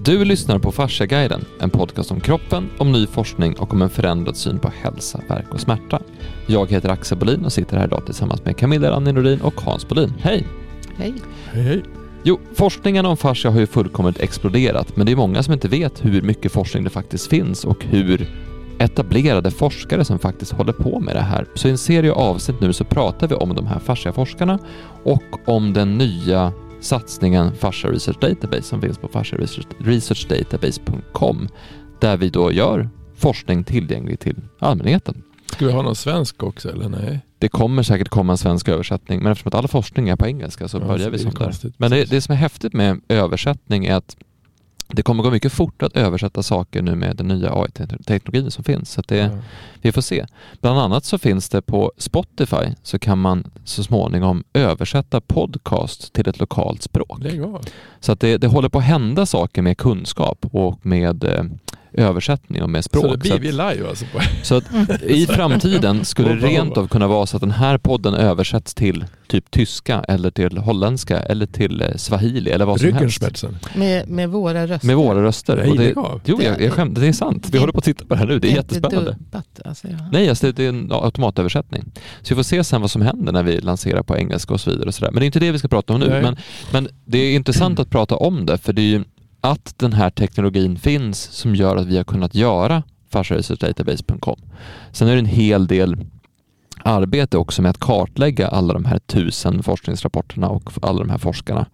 [0.00, 4.36] Du lyssnar på Fasciaguiden, en podcast om kroppen, om ny forskning och om en förändrad
[4.36, 6.00] syn på hälsa, verk och smärta.
[6.46, 9.88] Jag heter Axel Bolin och sitter här idag tillsammans med Camilla Ranni Nordin och Hans
[9.88, 10.12] Bolin.
[10.20, 10.46] Hej!
[10.96, 11.14] Hej.
[11.52, 11.82] Hej, hej.
[12.22, 16.04] Jo, forskningen om fascia har ju fullkomligt exploderat, men det är många som inte vet
[16.04, 18.28] hur mycket forskning det faktiskt finns och hur
[18.78, 21.46] etablerade forskare som faktiskt håller på med det här.
[21.54, 24.58] Så i en serie avsnitt nu så pratar vi om de här fasciaforskarna
[25.04, 31.48] och om den nya satsningen Fascia Research Database som finns på fasciaresearchdatabase.com
[32.00, 35.22] där vi då gör forskning tillgänglig till allmänheten.
[35.52, 37.20] Ska vi ha någon svensk också eller nej?
[37.38, 40.68] Det kommer säkert komma en svensk översättning men eftersom att all forskning är på engelska
[40.68, 41.72] så Ja, börjar så vi som där.
[41.76, 44.16] Men det, det som är häftigt med översättning är att
[44.86, 48.90] det kommer gå mycket fort att översätta saker nu med den nya AI-teknologin som finns.
[48.92, 49.30] Så det, Ja.
[49.82, 50.26] vi får se.
[50.60, 56.28] Bland annat så finns det på Spotify så kan man så småningom översätta podcast till
[56.28, 57.24] ett lokalt språk.
[57.44, 57.64] Av.
[58.00, 61.44] Så att det, det håller på att hända saker med kunskap och med eh,
[61.98, 63.04] översättning och med språk.
[63.04, 64.04] Så det blir vi live alltså?
[64.12, 64.20] På.
[64.42, 64.64] så att
[65.02, 69.04] i framtiden skulle det rent av kunna vara så att den här podden översätts till
[69.28, 73.44] typ tyska eller till holländska eller till eh, swahili eller vad som helst.
[73.74, 74.86] Med, med våra röster.
[74.86, 75.56] Med våra röster.
[75.56, 76.20] Nej, det, av.
[76.24, 77.46] jo, jag, jag skämtar, det är sant.
[77.46, 78.38] Vi Det- håller på att titta på det här nu.
[78.38, 79.16] Det är inte jättespännande.
[79.18, 79.96] dubbat, alltså, ja.
[80.12, 81.84] Nej, alltså det, det är en automatöversättning.
[82.22, 84.70] Så vi får se sen vad som händer när vi lanserar på engelska och så
[84.70, 84.86] vidare.
[84.88, 85.10] Och så där.
[85.12, 86.08] Men det är inte det vi ska prata om nu.
[86.22, 86.36] Men,
[86.72, 89.04] men det är intressant att prata om det, för det är ju
[89.50, 94.40] att den här teknologin finns som gör att vi har kunnat göra fasciaresearchdatabase.com.
[94.92, 95.96] Sen är det en hel del
[96.84, 101.66] arbete också med att kartlägga alla de här tusen forskningsrapporterna och alla de här forskarna.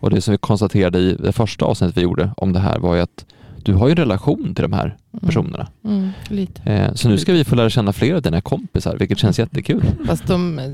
[0.00, 2.94] Och det som vi konstaterade i det första avsnittet vi gjorde om det här var
[2.94, 3.26] ju att
[3.64, 5.68] du har ju en relation till de här personerna.
[5.84, 6.62] Mm, lite.
[6.72, 9.82] Eh, Så nu ska vi få lära känna fler av dina kompisar, vilket känns jättekul.
[10.06, 10.66] Fast de eh,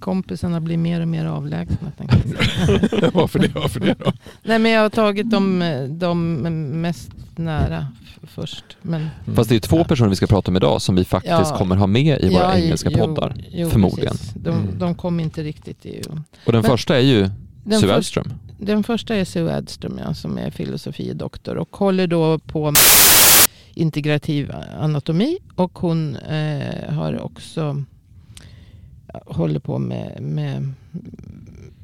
[0.00, 1.92] kompisarna blir mer och mer avlägsna.
[3.12, 3.48] varför det?
[3.54, 4.12] Varför det då?
[4.42, 6.34] Nej, men jag har tagit de, eh, de
[6.82, 7.86] mest nära
[8.22, 8.64] först.
[8.82, 11.56] Men, Fast det är två personer vi ska prata om idag som vi faktiskt Ja.
[11.58, 13.34] kommer ha med i våra Ja, engelska jo, poddar.
[13.52, 14.10] jo, förmodligen.
[14.12, 14.32] precis.
[14.34, 14.78] De, Mm.
[14.78, 16.02] de kom inte riktigt i...
[16.46, 17.28] Och den Men- första är ju
[17.64, 22.06] Den, Sue först, Edström den första är Sue Edström ja, som är filosofidoktor och håller
[22.06, 22.80] då på med
[23.74, 25.38] integrativ anatomi.
[25.54, 27.84] Och hon eh, har också
[29.26, 30.72] håller på med, med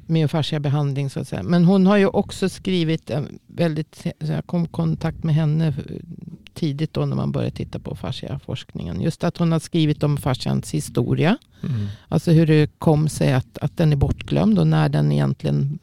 [0.08, 1.42] myofascia behandling så att säga.
[1.42, 3.10] Men hon har ju också skrivit
[3.46, 5.74] väldigt, jag kom i kontakt med henne
[6.54, 9.00] tidigt då när man började titta på fasciaforskningen.
[9.00, 11.38] Just att hon har skrivit om fascians historia.
[11.62, 11.86] Mm.
[12.08, 15.78] Alltså hur det kom sig att, att den är bortglömd och när den egentligen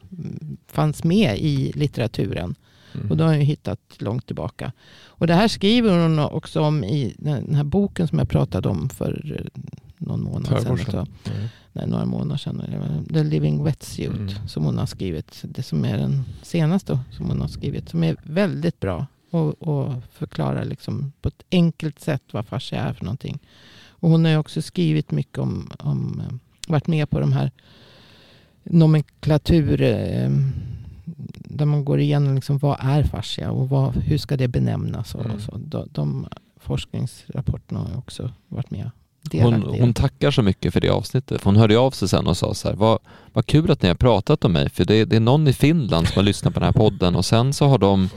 [0.66, 2.54] fanns med i litteraturen.
[2.94, 3.10] Mm.
[3.10, 4.72] Och då har hon ju hittat långt tillbaka.
[5.04, 8.88] Och det här skriver hon också om i den här boken som jag pratade om
[8.88, 9.48] för
[10.06, 10.78] någon månad sedan.
[10.92, 11.08] jag.
[11.72, 11.86] Nej.
[11.86, 13.06] Några månader sedan.
[13.12, 14.48] The Living Wetsuit Mm.
[14.48, 15.40] som hon har skrivit.
[15.42, 17.88] Det som är den senaste som hon har skrivit.
[17.88, 19.06] Som är väldigt bra.
[19.30, 23.38] Och, och förklarar liksom på ett enkelt sätt vad fascia är för någonting.
[23.88, 26.34] Och hon har också skrivit mycket om, om eh,
[26.68, 27.50] varit med på de här
[28.62, 30.30] nomenklatur eh,
[31.34, 35.14] där man går igenom liksom, vad är fascia och vad, hur ska det benämnas.
[35.14, 35.40] Och, Mm.
[35.40, 35.56] så.
[35.56, 36.26] De, de
[36.56, 38.90] forskningsrapporterna har jag också varit med
[39.32, 41.40] Hon, hon tackar så mycket för det avsnittet.
[41.40, 42.98] För hon hörde av sig sen och sa så här, vad,
[43.32, 46.08] vad kul att ni har pratat om mig, för det, det är någon i Finland
[46.08, 48.08] som har lyssnat på den här podden och sen så har de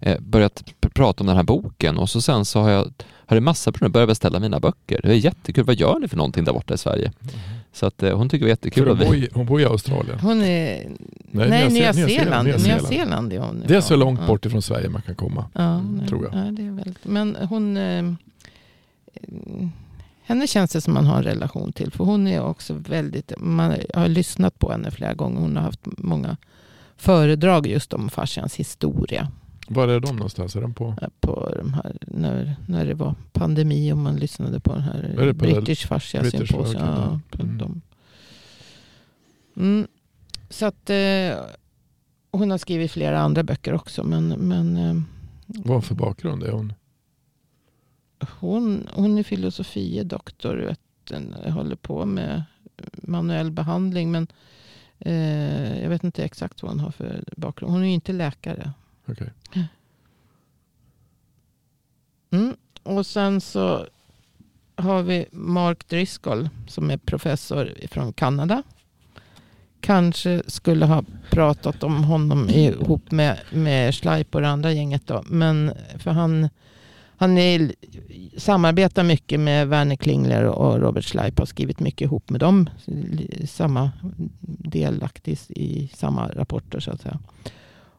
[0.00, 2.92] eh, börjat pr- prata om den här boken och så sen så har jag
[3.26, 5.00] har det massa personer börjat beställa mina böcker.
[5.02, 5.64] Det är jättekul.
[5.64, 7.12] Vad gör ni för någonting där borta i Sverige?
[7.72, 9.18] Så att eh, hon tycker det var jättekul hon, bor vi...
[9.18, 10.18] i, hon bor i Australien.
[10.20, 10.88] Hon är...
[11.30, 12.48] Nej, Nej, Nya Nya, Ze- Nya Zeeland.
[12.48, 12.66] Zeeland.
[12.66, 14.26] Nya Zeeland är hon Det är så långt Ja.
[14.26, 15.44] bort ifrån Sverige man kan komma.
[15.52, 16.46] Ja, tror jag.
[16.46, 17.76] Ja, det är väldigt, men hon...
[17.76, 18.02] Eh,
[20.26, 21.90] henne känns det som man har en relation till.
[21.90, 23.32] För hon är också väldigt...
[23.38, 25.40] Man har lyssnat på henne flera gånger.
[25.40, 26.36] Hon har haft många
[26.96, 29.30] föredrag just om fascians historia.
[29.68, 30.56] Var är de någonstans?
[30.56, 30.94] Är de på?
[31.20, 35.86] På de här, när, när det var pandemi och man lyssnade på den här British
[35.86, 36.82] Fascia Symposium.
[36.82, 37.80] Ja, Mm.
[39.56, 39.86] Mm.
[40.50, 41.38] Så att eh,
[42.30, 44.04] hon har skrivit flera andra böcker också.
[44.04, 45.02] Men, men eh,
[45.46, 46.72] Vad för bakgrund är hon?
[48.40, 50.56] Hon, hon är filosofie doktor.
[50.56, 50.80] Vet,
[51.54, 52.42] håller på med
[52.92, 54.12] manuell behandling.
[54.12, 54.26] Men
[54.98, 57.72] eh, jag vet inte exakt vad hon har för bakgrund.
[57.72, 58.72] Hon är ju inte läkare.
[59.06, 59.32] Okej.
[62.30, 62.56] Mm.
[62.82, 63.86] Och sen så
[64.76, 68.62] har vi Mark Driscoll som är professor från Kanada.
[69.80, 75.24] Kanske skulle ha pratat om honom ihop med, med Schleip och det andra gänget då.
[75.26, 76.48] Men för han,
[77.24, 77.72] han är,
[78.36, 81.38] samarbetar mycket med Werner Klingler och Robert Schleip.
[81.38, 82.70] Har skrivit mycket ihop med dem.
[83.48, 83.90] Samma
[84.40, 87.18] delaktig i samma rapporter så att säga.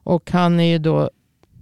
[0.02, 1.10] Och han är ju då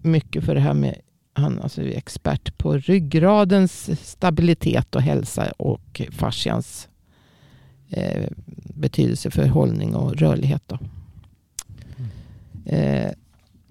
[0.02, 0.98] mycket för det här med,
[1.32, 6.88] han alltså är expert på ryggradens stabilitet och hälsa och fascians
[7.88, 8.28] eh,
[8.74, 10.62] betydelse för hållning och rörlighet.
[10.66, 10.78] Då.
[12.66, 13.10] Eh,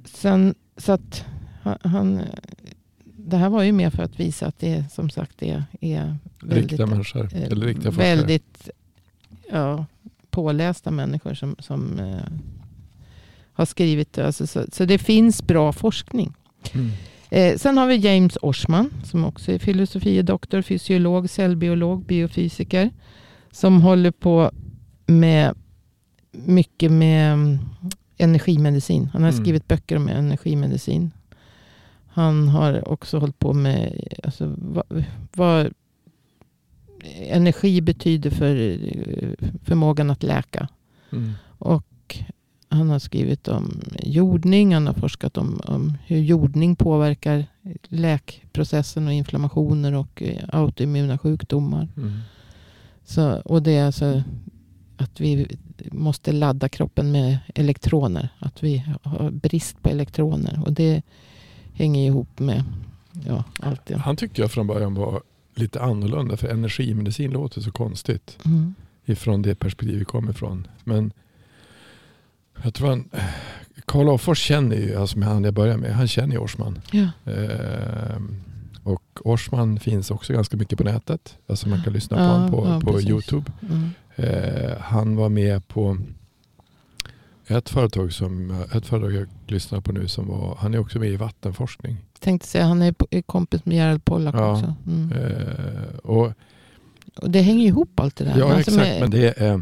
[0.06, 1.25] sen, så att
[1.63, 2.22] han, han,
[3.33, 6.71] det här var ju mer för att visa att det som sagt är, är väldigt,
[6.71, 7.30] Riktiga människor.
[7.35, 8.15] eh, Eller riktiga forskare.
[8.15, 8.69] väldigt
[9.51, 9.85] ja,
[10.30, 12.31] pålästa människor som, som eh,
[13.53, 14.25] har skrivit det.
[14.25, 16.33] Alltså, så, så det finns bra forskning.
[16.74, 16.89] Mm.
[17.30, 22.89] Eh, sen har vi James Oshman som också är filosofie-doktor, fysiolog, cellbiolog, biofysiker.
[23.51, 24.51] Som håller på
[25.06, 25.56] med
[26.31, 27.59] mycket med mm,
[28.18, 29.09] energimedicin.
[29.13, 29.44] Han har Mm.
[29.44, 31.12] skrivit böcker om energimedicin.
[32.13, 35.04] Han har också hållit på med alltså, vad,
[35.36, 35.74] vad
[37.15, 40.68] energi betyder för eh, förmågan att läka.
[41.12, 41.31] Mm.
[41.45, 42.18] Och
[42.69, 44.74] han har skrivit om jordning.
[44.74, 47.45] Han har forskat om, om hur jordning påverkar
[47.83, 51.88] läkprocessen och inflammationer och eh, autoimmuna sjukdomar.
[51.98, 52.12] Mm.
[53.06, 54.24] Så, och det är alltså
[54.98, 55.57] att vi
[55.92, 58.30] måste ladda kroppen med elektroner.
[58.39, 60.62] Att vi har brist på elektroner.
[60.66, 61.01] Och det
[61.74, 62.64] hänger ihop med
[63.28, 63.98] ja, allt det.
[63.98, 65.22] Han tyckte jag från början var
[65.56, 68.75] lite annorlunda för energimedicin låter så konstigt Mm.
[69.06, 70.68] ifrån det perspektiv vi kommer ifrån.
[70.84, 71.12] Men
[72.64, 73.10] jag tror han,
[73.86, 76.81] Karl Offors känner ju, alltså med han jag börjar med, han känner ju Orsman.
[76.92, 77.31] Ja.
[77.31, 78.36] Ehm,
[78.84, 81.38] och Orsman finns också ganska mycket på nätet.
[81.48, 83.02] Alltså man kan lyssna på Ja, honom på, ja, på.
[83.02, 83.52] Youtube.
[83.69, 83.90] Mm.
[84.16, 85.98] Eh, han var med på
[87.58, 91.10] ett företag som ett företag jag lyssnar på nu som var, han är också med
[91.10, 91.98] i vattenforskning.
[92.20, 94.52] Tänkte säga, han är kompis med Gerald Pollack Ja.
[94.54, 94.74] också.
[94.88, 95.12] Mm.
[95.12, 96.32] Eh, och,
[97.16, 98.38] Och det hänger ihop allt det där.
[98.40, 99.60] ja Alltså exakt, med- men det är eh,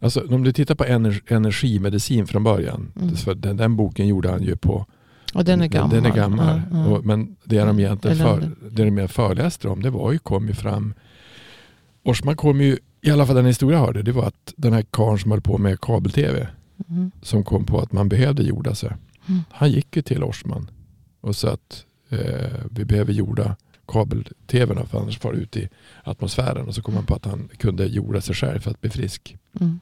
[0.00, 2.92] Alltså om du tittar på ener, energimedicin från början.
[3.00, 3.40] Mm.
[3.40, 4.86] Den, den boken gjorde han ju på
[5.34, 5.90] och den är gammal.
[5.90, 6.62] Den är gammal.
[6.70, 6.86] Ja, ja.
[6.86, 10.54] Och, men det de egentligen för, det de föreläste om det var ju, kom ju
[10.54, 10.94] fram.
[12.04, 14.82] Orsman kom ju, i alla fall den historia jag hörde, det var att den här
[14.90, 16.48] karln som höll på med kabel-tv
[16.88, 17.10] Mm.
[17.22, 18.92] som kom på att man behövde jorda sig.
[19.28, 19.40] Mm.
[19.50, 20.70] Han gick ju till Orsman
[21.20, 23.56] och sa att eh, vi behöver jorda
[23.86, 25.68] kabel-tvn för annars far ut i
[26.04, 26.66] atmosfären.
[26.68, 29.36] Och så kom han på att han kunde jorda sig själv för att bli frisk.
[29.60, 29.80] Mm.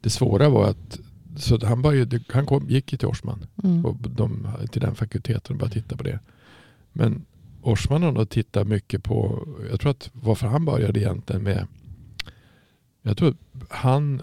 [0.00, 0.98] Det svåra var att
[1.36, 3.84] så han, började, han kom, gick ju till Orsman Mm.
[3.86, 6.18] och de, till den fakulteten och bara titta på det.
[6.92, 7.24] Men
[7.62, 11.66] Orsman har nog tittat mycket på, jag tror att varför han började egentligen med,
[13.06, 13.34] jag tror
[13.68, 14.22] han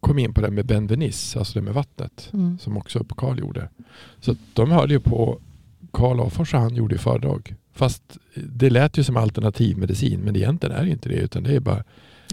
[0.00, 2.58] kom in på det med benvenis, alltså det med vattnet, Mm.
[2.58, 3.68] som också Karl gjorde.
[4.20, 5.38] Så de höll ju på,
[5.92, 7.54] Karl Afors och han gjorde ju föredrag.
[7.74, 8.02] Fast
[8.34, 11.84] det lät ju som alternativmedicin, men egentligen är det inte det, utan det är bara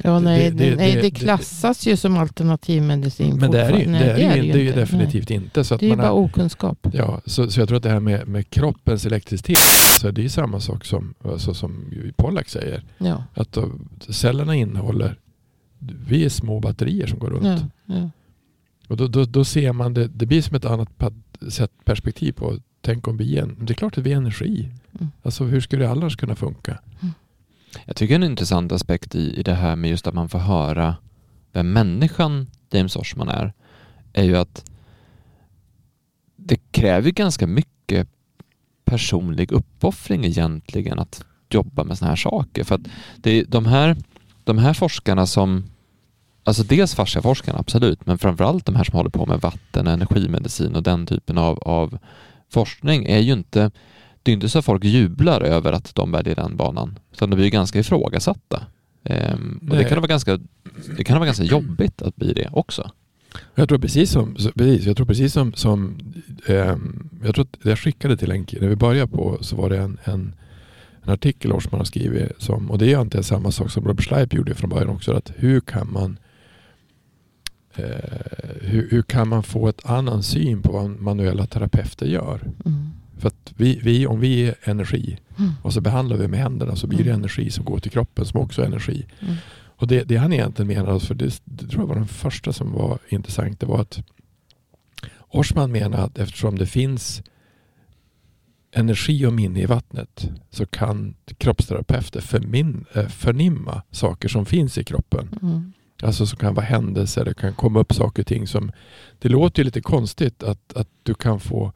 [0.04, 3.78] Ja, Det- nej, det- det, nej, det- det klassas ju som alternativmedicin Men det är,
[3.80, 4.80] ju, det är, ju, det är ju inte.
[4.80, 5.64] definitivt inte.
[5.64, 5.76] Så Nej.
[5.76, 6.88] att Det är ju bara är, okunskap.
[6.94, 9.58] ja, så, så jag tror att det här med, med kroppens elektricitet,
[10.02, 12.84] så det är samma sak som, alltså som ju Pollack säger.
[12.98, 13.24] Ja.
[13.34, 13.72] Att då,
[14.10, 15.20] cellerna innehåller,
[16.08, 17.44] vi är små batterier som går runt.
[17.86, 18.10] Ja, ja.
[18.88, 20.90] Och då, då, då ser man det, det blir som ett annat
[21.50, 24.70] sätt perspektiv på, tänk om vi är, det är klart att vi är energi.
[24.94, 25.12] Mm.
[25.24, 26.80] Alltså hur skulle det annars kunna funka?
[27.86, 30.96] Jag tycker en intressant aspekt i, i det här med just att man får höra
[31.52, 33.54] vem människan James Oshman är,
[34.14, 34.72] är ju att
[36.36, 38.10] det kräver ganska mycket
[38.86, 42.64] personlig uppoffring egentligen att jobba med sådana här saker.
[42.64, 42.82] För att
[43.18, 43.98] det är de här,
[44.44, 45.64] de här forskarna som,
[46.44, 50.84] alltså dels fasciaforskarna absolut, men framförallt de här som håller på med vatten, energimedicin och
[50.84, 51.98] den typen av, av
[52.50, 53.72] forskning är ju inte
[54.24, 57.36] det är inte så att folk jublar över att de väljer den banan, utan de
[57.36, 58.64] blir ju ganska ifrågasatta.
[59.04, 60.40] Ehm, och det kan, vara ganska,
[60.98, 62.92] det kan vara ganska jobbigt att bli det också.
[63.56, 66.00] Jag tror precis som, precis, jag tror precis som, som
[66.48, 69.78] ehm, jag tror att jag skickade till en när vi började på så var det
[69.78, 70.36] en, en,
[71.04, 74.34] en artikel Orsman har skrivit som, och det är egentligen samma sak som Robert Schleip
[74.34, 76.23] gjorde från början också, att hur kan man eh,
[78.62, 82.42] hur, hur kan man få ett annan syn på vad manuella terapeuter gör?
[82.66, 82.90] Mm.
[83.18, 85.52] För vi, vi, om vi är energi Mm.
[85.62, 87.20] och så behandlar vi med händerna så blir det Mm.
[87.20, 89.06] energi som går till kroppen som också är energi.
[89.20, 89.36] Mm.
[89.76, 92.72] Och det, det han egentligen menar, för det, det tror jag var den första som
[92.72, 94.04] var intressant, det var att
[95.30, 97.24] Orsman menar att eftersom det finns
[98.72, 104.84] energi och minne i vattnet så kan kroppsterapeuter förmin, eh, förnimma saker som finns i
[104.84, 105.40] kroppen.
[105.42, 105.74] Mm.
[106.04, 108.72] Alltså som kan vara händelser, det kan komma upp saker och ting som...
[109.20, 111.74] Det låter ju lite konstigt att, att du kan få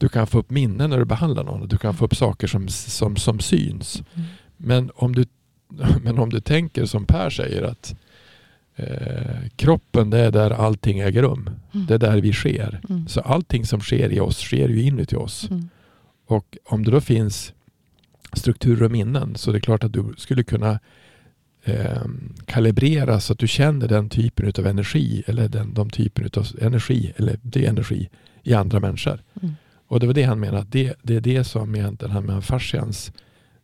[0.00, 1.68] du kan få upp minnen när du behandlar någon.
[1.68, 4.02] Du kan få upp saker som, som, som syns.
[4.14, 4.28] Mm.
[4.56, 5.24] Men om, du,
[6.02, 7.94] men om du tänker som Per säger att
[8.76, 11.50] eh, kroppen det är där allting äger rum.
[11.72, 11.86] Mm.
[11.86, 12.80] Det är där vi sker.
[12.88, 13.08] Mm.
[13.08, 15.50] Så allting som sker i oss sker ju inuti oss.
[15.50, 15.68] Mm.
[16.26, 17.52] Och om det då finns
[18.32, 20.78] strukturer och minnen så det är klart att du skulle kunna
[21.64, 22.02] eh,
[22.46, 27.12] kalibrera så att du känner den typen av energi eller den, de typen av energi
[27.16, 28.08] eller det energi
[28.42, 29.22] i andra människor.
[29.42, 29.54] Mm.
[29.88, 32.44] Och det var det han menade att det, det är det som egentligen han med
[32.44, 33.12] fascians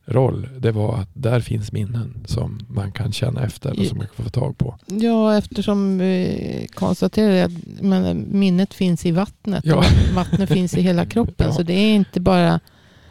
[0.06, 0.48] roll.
[0.58, 4.24] Det var att där finns minnen som man kan känna efter och som man kan
[4.24, 4.78] få tag på.
[4.86, 9.64] Ja, eftersom vi konstaterar att minnet finns i vattnet.
[9.66, 9.84] Ja.
[10.14, 11.34] Vattnet finns i hela kroppen.
[11.46, 11.52] Ja.
[11.52, 12.60] Så det är inte bara,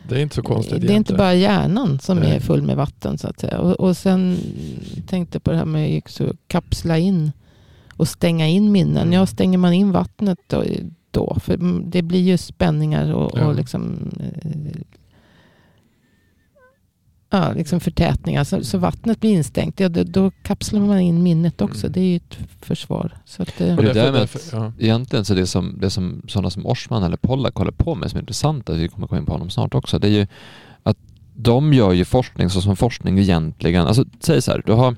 [0.09, 2.35] Det är inte så konstigt det är inte bara hjärnan som Nej.
[2.35, 3.17] är full med vatten.
[3.17, 3.59] så att säga.
[3.59, 4.37] Och, och sen
[5.07, 7.31] tänkte jag på det här med att kapsla in
[7.93, 8.97] och stänga in minnen.
[8.97, 9.13] Mm.
[9.13, 10.63] Ja, stänger man in vattnet då?
[11.11, 13.45] då för det blir ju spänningar och, Ja.
[13.45, 14.81] och liksom, eh,
[17.29, 18.43] ja, liksom förtätningar.
[18.43, 19.79] Så, så vattnet blir instängt.
[19.79, 21.87] Ja, då, då kapslar man in minnet också.
[21.87, 21.91] Mm.
[21.93, 23.11] Det är ju ett försvar.
[23.25, 24.71] Så att, eh, Och det därför- där med därför- ja.
[24.79, 28.17] Egentligen så det som, det som sådana som Orsman eller Pollack håller på med som
[28.17, 30.27] är intressant, att vi kommer komma in på honom snart också, det är ju
[30.83, 30.97] att
[31.35, 34.95] de gör ju forskning så som forskning egentligen, alltså säg så här, du har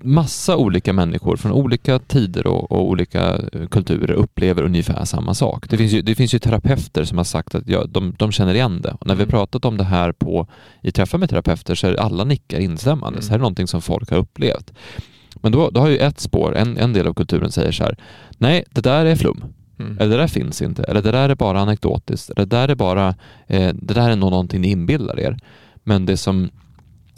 [0.00, 5.70] massa olika människor från olika tider och, och olika eh, kulturer upplever ungefär samma sak.
[5.70, 8.54] Det finns ju, det finns ju terapeuter som har sagt att ja, de, de känner
[8.54, 8.96] igen det.
[9.00, 9.30] Och när vi har Mm.
[9.30, 10.46] pratat om det här på,
[10.82, 13.16] i träffar med terapeuter så är alla nickar instämmande.
[13.16, 13.22] Mm.
[13.22, 14.72] Så här är någonting som folk har upplevt.
[15.42, 17.96] Men då, då har ju ett spår, en, en del av kulturen säger så här,
[18.38, 19.44] nej det där är flum.
[19.78, 19.98] Mm.
[20.00, 20.82] Eller det där finns inte.
[20.82, 22.30] Eller det där är bara anekdotiskt.
[22.30, 23.14] Eller det där är bara,
[23.46, 25.38] eh, det där är nog någonting ni inbillar er.
[25.84, 26.50] Men det som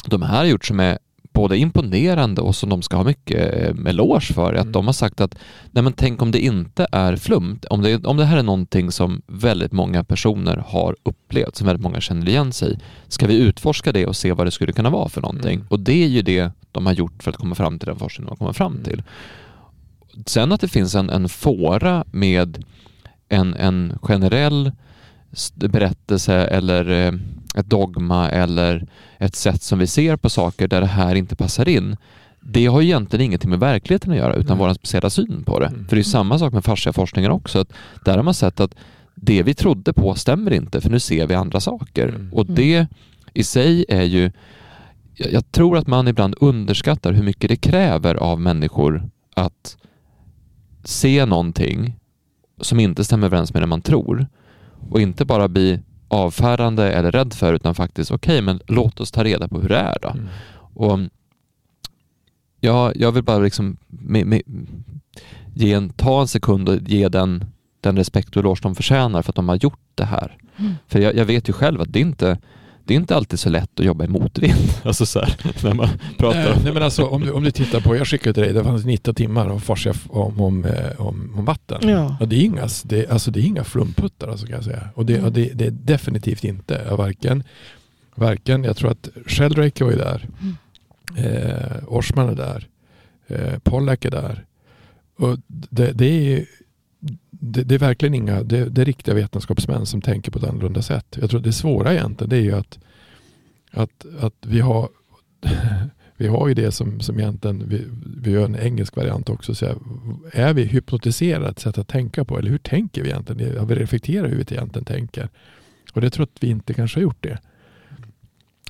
[0.06, 0.98] de här har gjort som är
[1.38, 4.72] både imponerande och som de ska ha mycket eh, eloge för att Mm.
[4.72, 5.34] de har sagt att
[5.70, 8.90] nej men tänk om det inte är flumt, om det, om det här är någonting
[8.92, 12.78] som väldigt många personer har upplevt, som väldigt många känner igen sig i,
[13.08, 15.54] ska vi utforska det och se vad det skulle kunna vara för någonting?
[15.54, 15.66] Mm.
[15.70, 18.26] Och det är ju det de har gjort för att komma fram till den forskning
[18.26, 18.84] de har kommit fram Mm.
[18.84, 19.02] till.
[20.26, 22.64] Sen att det finns en, en fåra med
[23.28, 24.72] en, en generell
[25.54, 27.12] berättelse eller eh,
[27.58, 28.86] ett dogma eller
[29.18, 31.96] ett sätt som vi ser på saker där det här inte passar in.
[32.40, 34.58] Det har ju egentligen ingenting med verkligheten att göra utan Mm.
[34.58, 35.66] vår speciella syn på det.
[35.66, 35.88] Mm.
[35.88, 37.58] För det är samma sak med fasciaforskningen också.
[37.58, 37.72] Att
[38.04, 38.74] där har man sett att
[39.14, 42.08] det vi trodde på stämmer inte för nu ser vi andra saker.
[42.08, 42.32] Mm.
[42.32, 42.86] Och det
[43.34, 44.30] i sig är ju
[45.14, 49.76] jag jag tror att man ibland underskattar hur mycket det kräver av människor att
[50.84, 51.96] se någonting
[52.60, 54.26] som inte stämmer överens med det man tror
[54.90, 59.24] och inte bara bli avfärdande eller rädd för utan faktiskt okej men låt oss ta
[59.24, 60.08] reda på hur det är då.
[60.08, 60.26] Mm.
[60.74, 60.98] Och
[62.60, 64.42] ja, jag vill bara liksom med, med,
[65.54, 67.44] ge en, ta en sekund och ge den,
[67.80, 70.36] den respekt och eloge de förtjänar för att de har gjort det här.
[70.56, 70.74] Mm.
[70.86, 72.38] För jag, jag vet ju själv att det inte
[72.88, 74.54] det är inte alltid så lätt att jobba i motvind.
[74.84, 76.62] Alltså så här, när man pratar Nej, om...
[76.64, 78.84] nej men alltså om du, om du tittar på, jag skickade till dig, det fanns
[78.84, 81.88] 19 timmar av forska om, om, eh, om, om vatten.
[81.88, 82.16] Ja.
[82.20, 84.88] Och det, är inga, det, alltså det är inga flumputtar alltså kan jag säga.
[84.94, 85.24] Och det, Mm.
[85.26, 86.94] och det, det är definitivt inte.
[86.94, 87.44] Varken,
[88.14, 90.28] varken, jag tror att Sheldrake var ju där.
[90.40, 90.56] Mm.
[91.16, 92.66] Eh, Orsman är där.
[93.26, 94.44] Eh, Pollack är där.
[95.18, 96.44] Och det, det är
[97.38, 100.82] det, det är verkligen inga, det, det är riktiga vetenskapsmän som tänker på ett annorlunda
[100.82, 101.18] sätt.
[101.20, 102.78] Jag tror det svåra egentligen det är ju att,
[103.70, 104.88] att, att vi har
[106.16, 107.84] vi har ju det som, som egentligen, vi,
[108.22, 109.54] vi gör en engelsk variant också.
[109.54, 109.66] Så
[110.32, 112.38] är vi hypnotiserade ett sätt att tänka på?
[112.38, 113.58] Eller hur tänker vi egentligen?
[113.58, 115.28] Har vi reflekterat hur vi egentligen tänker?
[115.92, 117.38] Och det tror jag att vi inte kanske har gjort det.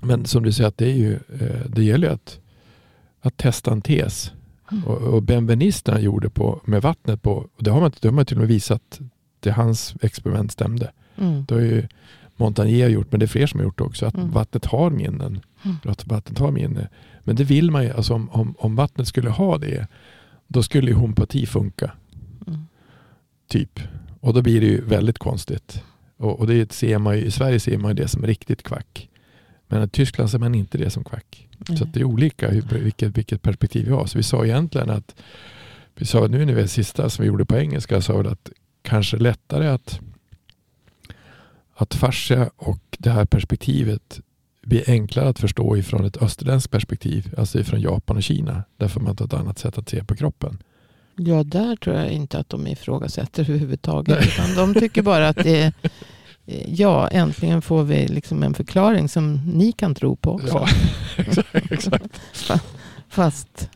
[0.03, 2.41] Men som du säger, att det, är ju, eh, det gäller ju att,
[3.21, 4.33] att testa en tes.
[4.73, 4.85] Mm.
[4.85, 8.27] Och, och benvenisterna gjorde på, med vattnet på, och det har man, det har man
[8.27, 9.01] till och med visat,
[9.41, 10.91] det hans experiment stämde.
[11.17, 11.45] Mm.
[11.49, 11.89] Det har ju
[12.37, 14.31] Montagnier gjort, men det är fler som har gjort det också, att Mm.
[14.31, 15.41] vattnet har minnen.
[15.63, 15.77] Mm.
[15.85, 16.89] Att vattnet har minne.
[17.25, 19.87] Men det vill man ju, alltså om, om, om vattnet skulle ha det,
[20.47, 21.91] då skulle ju homeopati funka.
[22.47, 22.61] Mm.
[23.49, 23.81] Typ.
[24.21, 25.83] Och då blir det ju väldigt konstigt.
[26.17, 29.08] Och, och det ser man ju, i Sverige ser man det som riktigt kvack.
[29.69, 31.49] Men i Tyskland ser man inte det som kvack.
[31.79, 34.07] Så att det är olika hur, vilket, vilket perspektiv vi har.
[34.07, 35.15] Så vi sa egentligen att,
[35.95, 38.51] vi sa nu när vi är sista som vi gjorde på engelska, sa vi att
[38.83, 40.01] kanske lättare att,
[41.75, 44.21] att fascia och det här perspektivet
[44.63, 48.65] blir enklare att förstå ifrån ett österländskt perspektiv, alltså ifrån Japan och Kina.
[48.77, 50.59] Därför man har ett annat sätt att se på kroppen.
[51.17, 54.27] Ja, där tror jag inte att de ifrågasätter överhuvudtaget.
[54.27, 55.73] Utan de tycker bara att det är,
[56.67, 60.47] ja, äntligen får vi liksom en förklaring som ni kan tro på också.
[60.47, 60.69] Ja,
[61.71, 61.73] exakt.
[61.73, 62.21] exakt.
[63.09, 63.71] Fast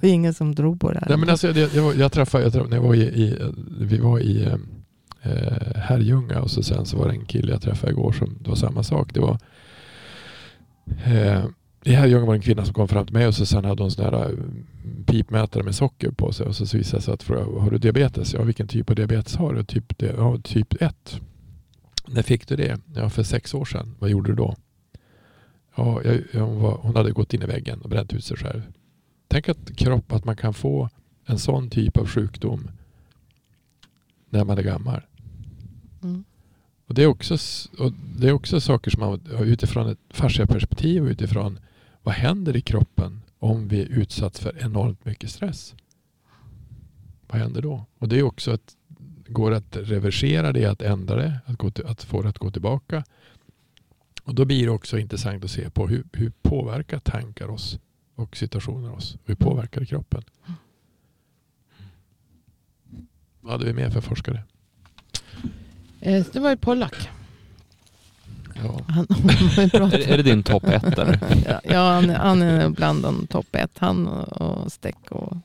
[0.00, 1.08] det är ingen som tror på det här.
[1.08, 3.38] Nej, men alltså, jag, jag, jag träffade, jag träffade, när jag var i, i,
[3.80, 4.42] vi var i
[5.22, 8.48] eh, Herrljunga och så sen så var det en kille jag träffade igår som det
[8.48, 9.14] var samma sak.
[9.14, 9.38] Det var,
[11.04, 11.44] eh,
[11.84, 13.82] här gången var det en kvinna som kom fram till mig och så sen hade
[13.82, 14.64] hon sån här mm,
[15.06, 18.34] pipmätare med socker på sig och så visade det sig att fråga, har du diabetes?
[18.34, 19.64] Ja, vilken typ av diabetes har du?
[19.64, 21.20] Typ, ja, typ 1.
[22.06, 22.80] När fick du det?
[22.94, 23.96] Ja, för sex år sedan.
[23.98, 24.56] Vad gjorde du då?
[25.74, 28.36] Ja, jag, jag, hon, var, hon hade gått in i väggen och bränt ut sig
[28.36, 28.62] själv.
[29.28, 30.88] Tänk att kropp, att man kan få
[31.26, 32.70] en sån typ av sjukdom
[34.30, 35.00] när man är gammal.
[36.02, 36.24] Mm.
[36.86, 37.36] Och det, är också,
[38.16, 41.58] det är också saker som man utifrån ett fasciaperspektiv och utifrån
[42.02, 45.74] vad händer i kroppen om vi är utsatt för enormt mycket stress?
[47.26, 47.86] Vad händer då?
[47.98, 48.76] Och det är också att
[49.32, 52.50] går att reversera det, att ändra det, att, gå till, att få det att gå
[52.50, 53.04] tillbaka.
[54.24, 57.78] Och då blir det också intressant att se på hur, hur påverkar tankar oss
[58.14, 59.16] och situationer oss?
[59.24, 60.22] Hur påverkar det kroppen?
[63.40, 64.42] Vad hade vi mer för forskare?
[66.00, 67.08] Eh, Det var ju Pollack.
[68.54, 68.80] Ja.
[68.88, 69.06] Han,
[69.92, 71.18] Är, är det din topp ett eller?
[71.46, 73.78] ja, ja, han, är- han är bland de topp ett.
[73.78, 75.36] Han och, och Steck och...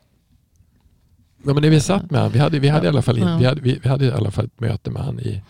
[1.48, 3.24] Ja, men när vi satt med han, vi hade, vi hade, i, alla fall in,
[3.28, 3.38] Ja.
[3.38, 5.42] vi hade, vi, vi hade i alla fall ett möte med han i...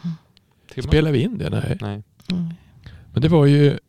[0.83, 1.49] Spelade vi in det?
[1.49, 1.77] Nej.
[1.81, 2.03] Nej.
[2.31, 2.49] Mm.
[3.13, 3.79] Men det var ju...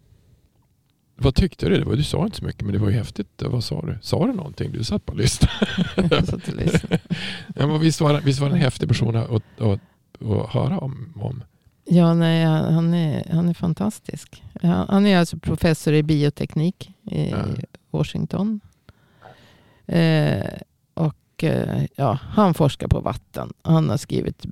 [1.16, 1.78] Vad tyckte du?
[1.78, 3.28] Det var, du sa inte så mycket men det var ju häftigt.
[3.42, 3.98] Vad sa du?
[4.02, 4.72] Sa du någonting?
[4.72, 5.66] Du satt bara och lyssnade.
[6.14, 6.98] Jag satt och lyssnade.
[7.54, 9.80] Ja, men visst, var, visst var det en häftig person att, att, att,
[10.22, 11.12] att höra om?
[11.20, 11.44] om.
[11.84, 14.42] Ja, nej, han, han är, han är fantastisk.
[14.62, 17.38] Han, han är alltså professor i bioteknik i Ja.
[17.90, 18.60] Washington.
[19.86, 20.44] Eh,
[21.38, 23.52] och eh, ja, han forskar på vatten.
[23.62, 24.46] Han har skrivit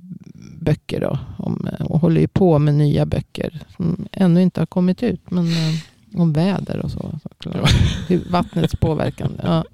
[0.59, 5.03] böcker då, om, och håller ju på med nya böcker som ännu inte har kommit
[5.03, 5.31] ut.
[5.31, 5.73] Men eh,
[6.21, 7.19] om väder och så.
[7.23, 7.69] såklart.
[8.07, 8.17] Ja.
[8.29, 9.31] Vattnets påverkan.
[9.43, 9.65] Ja.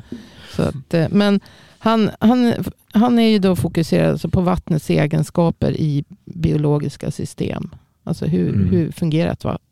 [0.55, 1.39] Så att, eh, men
[1.77, 2.53] han, han,
[2.91, 7.69] han är ju då fokuserad alltså på vattnets egenskaper i biologiska system.
[8.03, 8.69] Alltså hur, Mm.
[8.69, 8.91] hur,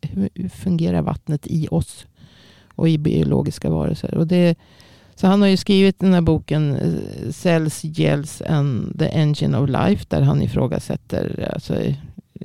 [0.00, 2.06] hur, hur fungerar vattnet i oss
[2.74, 4.14] och i biologiska varelser.
[4.14, 4.54] Och det,
[5.22, 9.68] så han har ju skrivit den här boken eh, Cells, Gels and the Engine of
[9.70, 11.74] Life där han ifrågasätter alltså,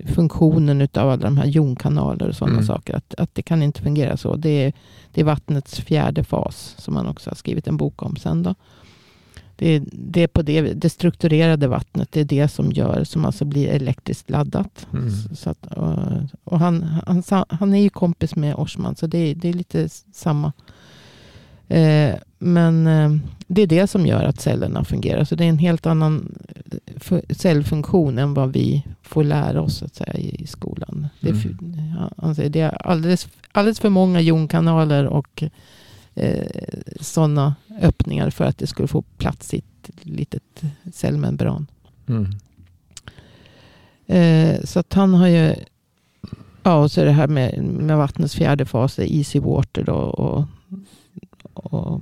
[0.06, 2.66] funktionen utav alla de här jonkanaler och sådana Mm.
[2.68, 2.96] saker.
[2.96, 4.36] Att, att det kan inte fungera så.
[4.36, 4.74] Det är,
[5.14, 8.44] det är vattnets fjärde fas som han också har skrivit en bok om sen.
[8.44, 8.56] Då.
[9.56, 13.26] Det, är, det är på det, det strukturerade vattnet, det är det som gör, som
[13.26, 14.88] alltså blir elektriskt laddat.
[14.94, 15.12] Mm.
[15.36, 15.98] Så- att, och
[16.44, 19.90] och han, han, han är ju kompis med Orsman, så det, är- det är lite
[20.14, 20.54] samma.
[21.68, 23.12] Eh, men eh,
[23.48, 25.24] det är det som gör att cellerna fungerar.
[25.24, 29.84] Så det är en helt annan eh, fu- cellfunktion än vad vi får lära oss
[29.84, 31.08] att säga, i, skolan.
[31.20, 32.10] Det är, Mm.
[32.18, 35.44] alltså, det är alldeles, alldeles för många jonkanaler och
[36.16, 36.48] eh,
[37.02, 41.68] sådana öppningar för att det skulle få plats i ett litet cellmembran.
[42.08, 42.28] Mm.
[44.08, 45.54] Eh, så att han har ju...
[46.64, 49.94] Ja, och så det här med, med vattnets fjärde fas, det easy water då.
[49.94, 50.46] Och,
[51.58, 52.02] och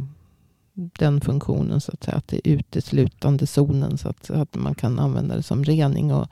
[0.75, 2.17] den funktionen så att säga.
[2.17, 6.13] Att det är uteslutande zonen så att, att man kan använda det som rening.
[6.13, 6.27] Och,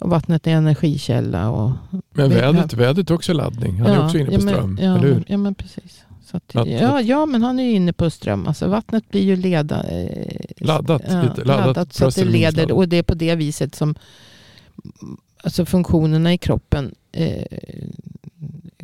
[0.00, 1.50] och vattnet är energikälla.
[1.50, 1.72] Och,
[2.10, 3.80] Men vädret, vädret är också laddning.
[3.80, 4.78] Han är också inne på ja, ström.
[4.82, 5.24] Ja, eller hur?
[5.28, 6.04] ja, men precis.
[6.26, 8.46] Så att, Att- ja, ja, men han är inne på ström.
[8.46, 12.72] Alltså vattnet blir ju leda, eh, Laddat, ja, lite, laddat laddat så att det leder.
[12.72, 13.94] Och det är på det viset som
[15.42, 17.46] alltså funktionerna i kroppen eh,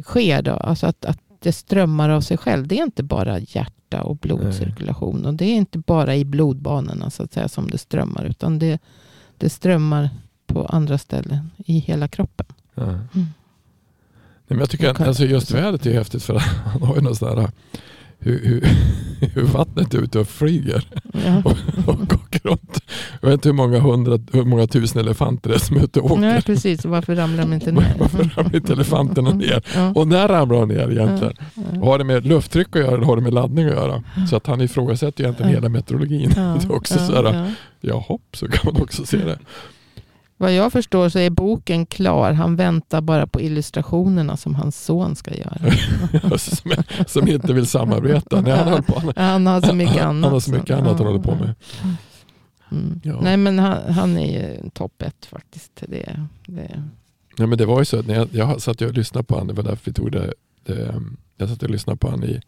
[0.03, 0.43] sker.
[0.43, 0.53] Då.
[0.53, 2.67] Alltså att, att det strömmar av sig själv.
[2.67, 5.27] Det är inte bara hjärta och blodcirkulation.
[5.27, 8.25] Och det är inte bara i blodbanorna så att säga som det strömmar.
[8.25, 8.79] Utan det,
[9.37, 10.11] det strömmar
[10.47, 12.47] på andra ställen i hela kroppen.
[12.75, 12.83] Ja.
[12.83, 13.03] Mm.
[13.13, 13.27] Nej,
[14.47, 17.39] men jag tycker att alltså just vädret är häftigt för han har ju någon sån
[17.39, 17.51] här
[18.23, 18.65] hur, hur,
[19.35, 20.89] hur vattnet är ute och flyger
[21.27, 21.43] Ja.
[21.87, 22.79] och åker runt.
[23.21, 26.01] Jag vet inte hur många, hundra, hur många tusen elefanter det är som är ute
[26.01, 26.21] och åker.
[26.21, 26.85] Nej, precis.
[26.85, 27.95] Varför ramlar de inte ner?
[27.99, 29.63] Varför ramlar inte elefanterna ner?
[29.75, 29.93] Ja.
[29.95, 31.35] Och när ramlar de ner egentligen?
[31.55, 31.81] Ja.
[31.81, 34.03] Och har det med lufttryck att göra eller har det med laddning att göra?
[34.31, 36.33] Så att han ifrågasätter egentligen hela meteorologin.
[36.37, 39.39] Ja, Det är också så här, ja hopp så kan man också se det.
[40.43, 42.33] Vad jag förstår så är boken klar.
[42.33, 45.59] Han väntar bara på illustrationerna som hans son ska göra.
[46.39, 46.73] som,
[47.07, 48.41] som inte vill samarbeta.
[48.41, 50.25] Nej, han, på, han, Han har så mycket han, annat.
[50.25, 51.55] han har så mycket annat han håller på med.
[52.71, 53.01] Mm.
[53.05, 53.21] Ja.
[53.23, 55.83] Nej men han, han är ju topp ett faktiskt.
[55.89, 56.85] Det, det.
[57.37, 59.49] Ja, men det var ju så att när jag, jag satt och lyssnade på honom,
[59.49, 60.35] det var därför vi tog det,
[60.67, 60.95] det
[61.37, 62.41] jag satt och lyssnade på honom i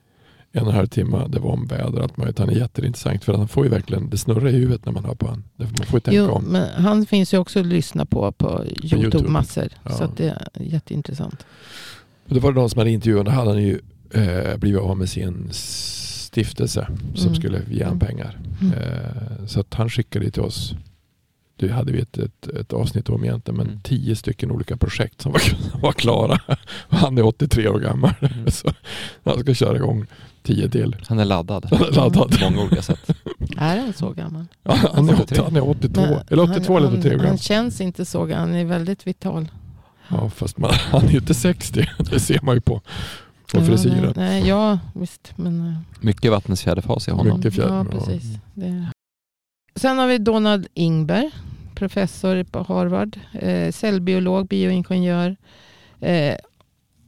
[0.56, 1.26] en och en halv timme.
[1.28, 2.38] Det var om väder och allt möjligt.
[2.38, 5.14] Han är jätteintressant för han får ju verkligen, det snurrar i huvudet när man hör
[5.14, 5.44] på honom.
[5.56, 6.44] Man får ju tänka Jo, om.
[6.44, 9.28] men han finns ju också att lyssna på på YouTube, YouTube.
[9.28, 9.68] massor.
[9.84, 9.90] Ja.
[9.90, 11.46] Så att det är jätteintressant.
[12.28, 13.80] Och det var det någon som hade intervjuat, hade han ju
[14.14, 17.34] eh, blivit av med sin stiftelse som Mm.
[17.40, 18.06] skulle ge honom Mm.
[18.08, 18.38] pengar.
[18.60, 18.72] Mm.
[18.78, 20.74] Eh, så att han skickade det till oss
[21.56, 23.80] det hade vi ett, ett, ett avsnitt om egentligen, men Mm.
[23.80, 25.42] tio stycken olika projekt som var,
[25.82, 26.40] var klara.
[26.88, 28.46] Han är 83 år gammal, Mm.
[28.50, 28.72] så
[29.24, 30.06] han ska köra igång
[30.44, 30.96] tio till.
[31.08, 31.68] Han är laddad.
[31.96, 32.38] Laddad.
[32.38, 33.10] På många olika sätt.
[33.58, 34.46] Är han så gammal?
[34.62, 35.44] Ja, han, är 80, 83.
[35.44, 38.48] han är 82, Men eller 82 eller 83 år han, han känns inte så gammal.
[38.48, 39.48] Han är väldigt vital.
[40.08, 42.80] Ja, fast man, han är ju inte 60, det ser man ju på,
[43.52, 44.12] på Ja, frisyren.
[44.16, 45.32] nej, nej, ja, visst.
[45.36, 47.36] Men, eh, Mycket vattnets fjärde fas i honom.
[47.36, 47.98] Mycket fjärde, ja, ja.
[47.98, 48.24] precis.
[48.54, 48.86] Det.
[49.76, 51.30] Sen har vi Donald Ingber,
[51.74, 53.18] professor på Harvard.
[53.32, 55.36] Eh, cellbiolog, bioingenjör.
[56.00, 56.34] Eh,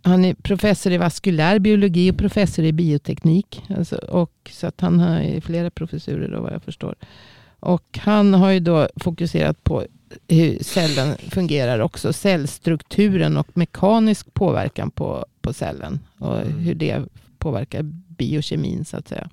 [0.07, 3.63] han är professor i vaskulär biologi och professor i bioteknik.
[3.77, 6.95] Alltså, och, så att han har flera professurer då vad jag förstår.
[7.61, 9.85] Och han har ju då fokuserat på
[10.29, 12.13] hur cellen fungerar också.
[12.13, 16.01] Cellstrukturen och mekanisk påverkan på, på cellen.
[16.19, 16.59] Och Mm.
[16.59, 17.03] hur det
[17.39, 17.83] påverkar
[18.17, 19.29] biokemin så att säga.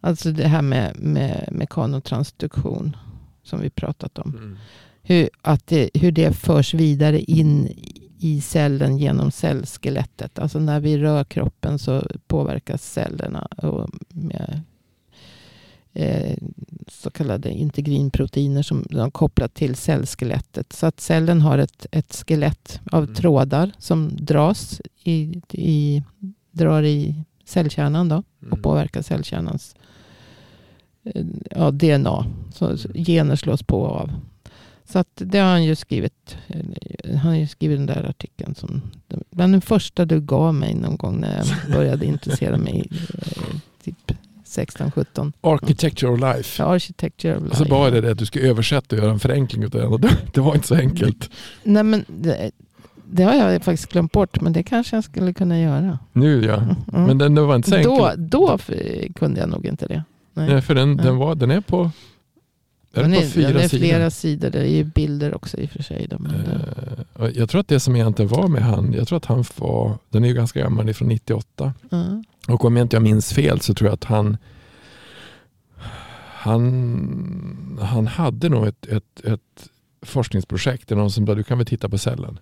[0.00, 2.96] Alltså det här med, med mekanotransduktion
[3.42, 4.34] som vi pratat om.
[4.36, 4.58] Mm.
[5.02, 7.68] Hur, att det, hur det förs vidare in
[8.18, 10.38] i cellen genom cellskelettet.
[10.38, 14.60] Alltså när vi rör kroppen så påverkas cellerna och med
[15.92, 16.36] eh,
[16.88, 20.72] så kallade integrinproteiner som de kopplat till cellskelettet.
[20.72, 23.14] Så att cellen har ett, ett skelett av Mm.
[23.14, 26.02] trådar som dras i, i,
[26.50, 28.62] drar i cellkärnan då och Mm.
[28.62, 29.74] påverkar cellkärnans
[31.04, 32.26] eh, ja, DNA.
[32.54, 34.10] Så, så gener slås på och av.
[34.88, 36.36] Så att det har han ju skrivit.
[37.04, 38.54] Han har ju skrivit den där artikeln.
[38.54, 38.82] Som,
[39.30, 41.46] bland den första du gav mig någon gång när jag
[41.76, 42.88] började intressera mig.
[42.92, 44.12] eh, Typ
[44.46, 45.32] 16-17.
[45.40, 46.64] Architecture of life.
[46.64, 47.74] Architecture of Och så life.
[47.74, 50.00] var det det att du skulle översätta och göra en förenkling av den.
[50.00, 51.30] Det, det var inte så enkelt.
[51.62, 52.50] Nej men det,
[53.10, 54.40] det har jag faktiskt glömt bort.
[54.40, 55.98] Men det kanske jag skulle kunna göra.
[56.12, 56.54] Nu ja.
[56.56, 56.74] Mm.
[57.06, 57.92] Men den, den var inte så enkel.
[57.96, 58.58] då, då
[59.14, 60.02] kunde jag nog inte det.
[60.34, 60.48] Nej.
[60.48, 61.04] Nej, för den, Nej.
[61.04, 61.90] den, var, den är på,
[62.96, 64.50] är Den på är, fyra den är flera sidor.
[64.50, 66.08] Det är ju bilder också i och för sig.
[66.18, 69.16] Men det, Eh, och jag tror att det som egentligen var med han, jag tror
[69.16, 71.74] att han var, den är ju ganska gammal, från 98.
[71.90, 72.22] ja.
[72.48, 74.36] Och om jag inte minns fel så tror jag att han
[76.46, 79.70] han, han hade nog ett, ett, ett
[80.02, 82.38] forskningsprojekt där någon som sa du kan väl titta på cellen.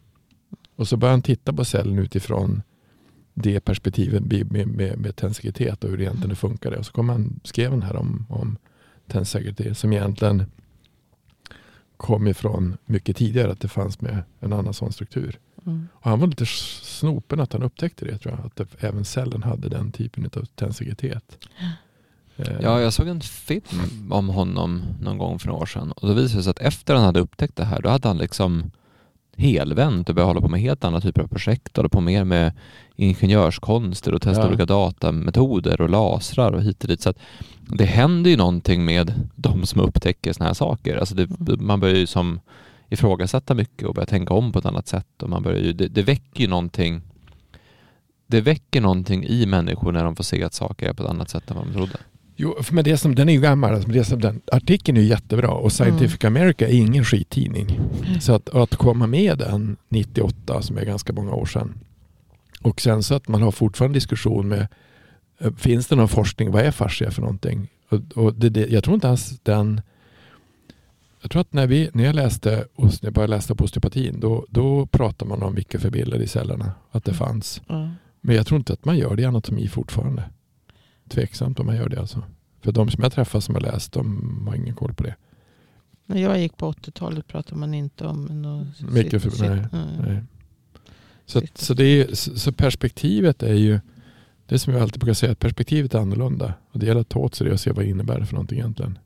[0.76, 2.62] Och så började han titta på cellen utifrån
[3.34, 6.76] det perspektivet med, med, med, med tensikitet och hur det egentligen funkade.
[6.76, 8.56] Och så kom han, skrev han här om, om
[9.06, 10.44] tensikitet som egentligen
[11.96, 15.38] kom ifrån mycket tidigare att det fanns med en annan sån struktur.
[15.66, 15.88] Mm.
[15.94, 18.46] Och han var lite snopen att han upptäckte det tror jag.
[18.46, 21.38] Att det, även cellen hade den typen av tensikitet.
[22.36, 26.08] Eh, Ja, jag såg en film om honom någon gång för några år sedan och
[26.08, 28.70] då visade det sig att efter han hade upptäckt det här, då hade han liksom
[29.36, 32.52] helvänt och börjat hålla på med helt andra typer av projekt, hålla på mer med
[32.96, 34.48] ingenjörskonster och testa Ja.
[34.48, 37.00] olika datametoder och lasrar och hit och dit.
[37.00, 37.18] Så att
[37.60, 40.96] det händer ju någonting med de som upptäcker sådana här saker.
[40.96, 42.40] Alltså det, man börjar ju som
[42.88, 45.88] ifrågasätta mycket och börja tänka om på ett annat sätt och man börjar ju, det,
[45.88, 47.02] det väcker ju någonting
[48.26, 51.30] det väcker någonting i människor när de får se att saker är på ett annat
[51.30, 51.96] sätt än vad de trodde.
[52.36, 53.74] Jo, för men det som, den är ju gammal.
[53.74, 57.80] Alltså, men det som, den, artikeln är ju jättebra och Scientific America är ingen skittidning.
[58.20, 61.74] Så att, att komma med den 98 som är ganska många år sedan.
[62.60, 64.66] Och sen så att man har fortfarande diskussion med
[65.38, 66.50] eh, Finns det någon forskning?
[66.50, 67.68] Vad är fascia för någonting?
[67.88, 69.80] Och, och det, det, jag tror inte ens den
[71.22, 74.46] jag tror att när, vi, när jag läste när jag började läsa på osteopatin då,
[74.50, 76.72] då pratade man om vilka förbilder i cellerna.
[76.90, 77.18] Att det Mm.
[77.18, 77.62] fanns.
[77.66, 77.90] Ja.
[78.20, 80.24] Men jag tror inte att man gör det i anatomi fortfarande.
[81.14, 82.22] Tveksamt om man gör det alltså.
[82.62, 85.14] För de som jag träffar som har läst, de har ingen koll på det.
[86.06, 89.86] När jag gick på 80-talet pratade man inte om något Mycket för- shit- nej, nej.
[90.06, 90.22] Nej.
[91.26, 93.80] Så, att- så, det är, så perspektivet är ju,
[94.46, 96.54] det som jag alltid brukar säga, att perspektivet är annorlunda.
[96.72, 98.58] Och det gäller att ta åt sig det och se vad det innebär för någonting
[98.58, 98.98] egentligen.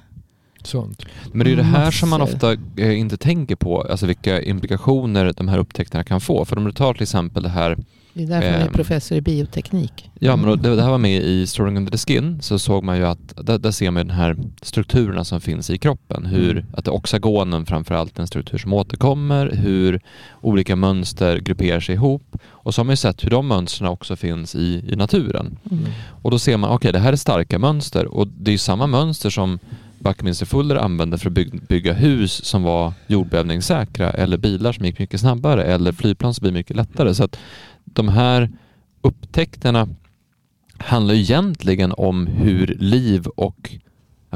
[0.65, 1.05] Sånt.
[1.33, 4.41] Men det är ju det här som man ofta eh, inte tänker på, alltså vilka
[4.41, 6.45] implikationer de här upptäckterna kan få.
[6.45, 7.77] För om du tar till exempel det här,
[8.13, 8.73] Det är därför man är Ehm.
[8.73, 10.09] professor i bioteknik.
[10.19, 12.97] ja men det, det här var med i Storing Under the Skin, så såg man
[12.97, 16.25] ju att där, där ser man den här strukturerna som finns i kroppen.
[16.25, 16.65] Hur, Mm.
[16.73, 19.99] att oxagonen framförallt är en struktur som återkommer, hur
[20.41, 22.37] olika mönster grupperar sig ihop.
[22.47, 25.57] Och så har man ju sett hur de mönstren också finns i, i naturen.
[25.71, 25.85] Mm.
[26.21, 28.87] Och då ser man, okej det här är starka mönster och det är ju samma
[28.87, 29.59] mönster som
[30.05, 34.99] Buckminster Fuller använde för att byg- bygga hus som var jordbävningssäkra eller bilar som gick
[34.99, 37.13] mycket snabbare eller flygplan som blir mycket lättare.
[37.15, 37.39] Så att
[37.85, 38.49] de här
[39.01, 39.87] upptäckterna
[40.77, 43.75] handlar egentligen om hur liv och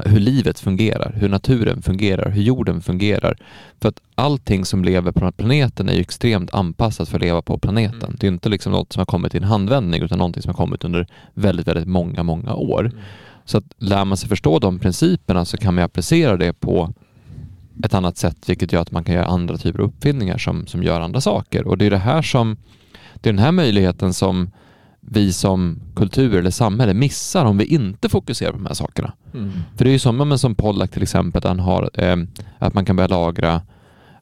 [0.06, 3.38] hur livet fungerar, hur naturen fungerar, hur jorden fungerar.
[3.82, 7.22] För att allting som lever på den här planeten är ju extremt anpassat för att
[7.22, 8.04] leva på planeten.
[8.04, 8.16] Mm.
[8.20, 10.58] Det är inte liksom något som har kommit i en handvändning utan någonting som har
[10.58, 12.92] kommit under väldigt, väldigt många, många år.
[13.50, 16.94] Så att lär man sig förstå de principerna så kan man applicera det på
[17.84, 20.84] ett annat sätt vilket gör att man kan göra andra typer av uppfinningar som, som
[20.84, 21.68] gör andra saker.
[21.68, 22.58] Och det är det här som
[23.16, 24.52] det är den här möjligheten som
[25.00, 29.14] vi som kultur eller samhälle missar om vi inte fokuserar på de här sakerna.
[29.34, 29.52] Mm.
[29.76, 32.18] För det är ju som, men som Pollack till exempel, han har, eh,
[32.58, 33.62] att man kan börja lagra,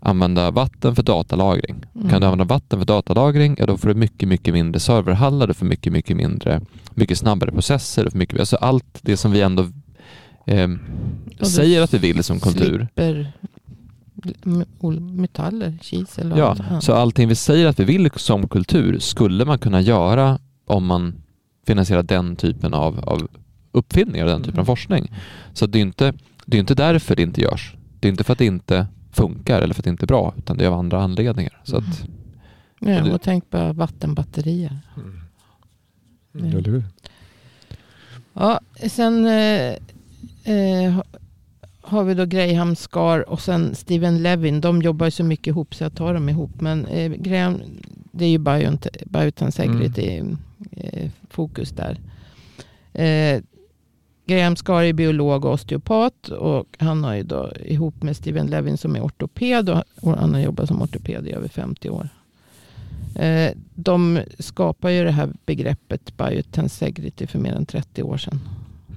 [0.07, 1.75] använda vatten för datalagring.
[1.95, 2.09] Mm.
[2.09, 5.53] Kan du använda vatten för datalagring, ja då får du mycket, mycket mindre serverhallar, du
[5.53, 6.61] får mycket, mycket mindre,
[6.93, 9.65] mycket snabbare processer, du får mycket, alltså allt det som vi ändå
[10.45, 10.69] eh,
[11.41, 12.77] säger att vi vill som kultur.
[12.77, 13.33] Slipper
[14.99, 16.83] metaller, kisel och Ja, allt.
[16.83, 21.15] Så allting vi säger att vi vill som kultur skulle man kunna göra om man
[21.67, 23.27] finansierar den typen av, av
[23.71, 25.11] uppfinningar och den typen av forskning.
[25.53, 26.13] Så det är inte,
[26.45, 27.75] det är inte därför det inte görs.
[27.99, 30.33] Det är inte för att det inte funkar eller för att det inte är bra,
[30.37, 31.61] utan det är av andra anledningar.
[31.63, 31.83] Så att,
[32.79, 34.79] ja, det- och tänk på vattenbatterier.
[34.97, 35.19] Mm.
[36.35, 36.47] Mm.
[36.57, 36.83] Eller hur?
[38.33, 39.73] Ja, sen eh,
[40.53, 41.03] eh, ha-
[41.81, 44.61] har vi då Graham Scar och sen Steven Levin.
[44.61, 46.61] De jobbar ju så mycket ihop så jag tar dem ihop.
[46.61, 47.61] Men eh, Graham,
[48.11, 50.21] det är ju Biot- Biotensegrity
[50.71, 51.97] eh, fokus där.
[54.27, 58.77] Graham Scar är biolog och osteopat och han har ju då ihop med Steven Levin
[58.77, 62.09] som är ortoped och han har jobbat som ortoped i över 50 år.
[63.15, 68.39] Eh, de skapar ju det här begreppet biotensegrity för mer än 30 år sedan.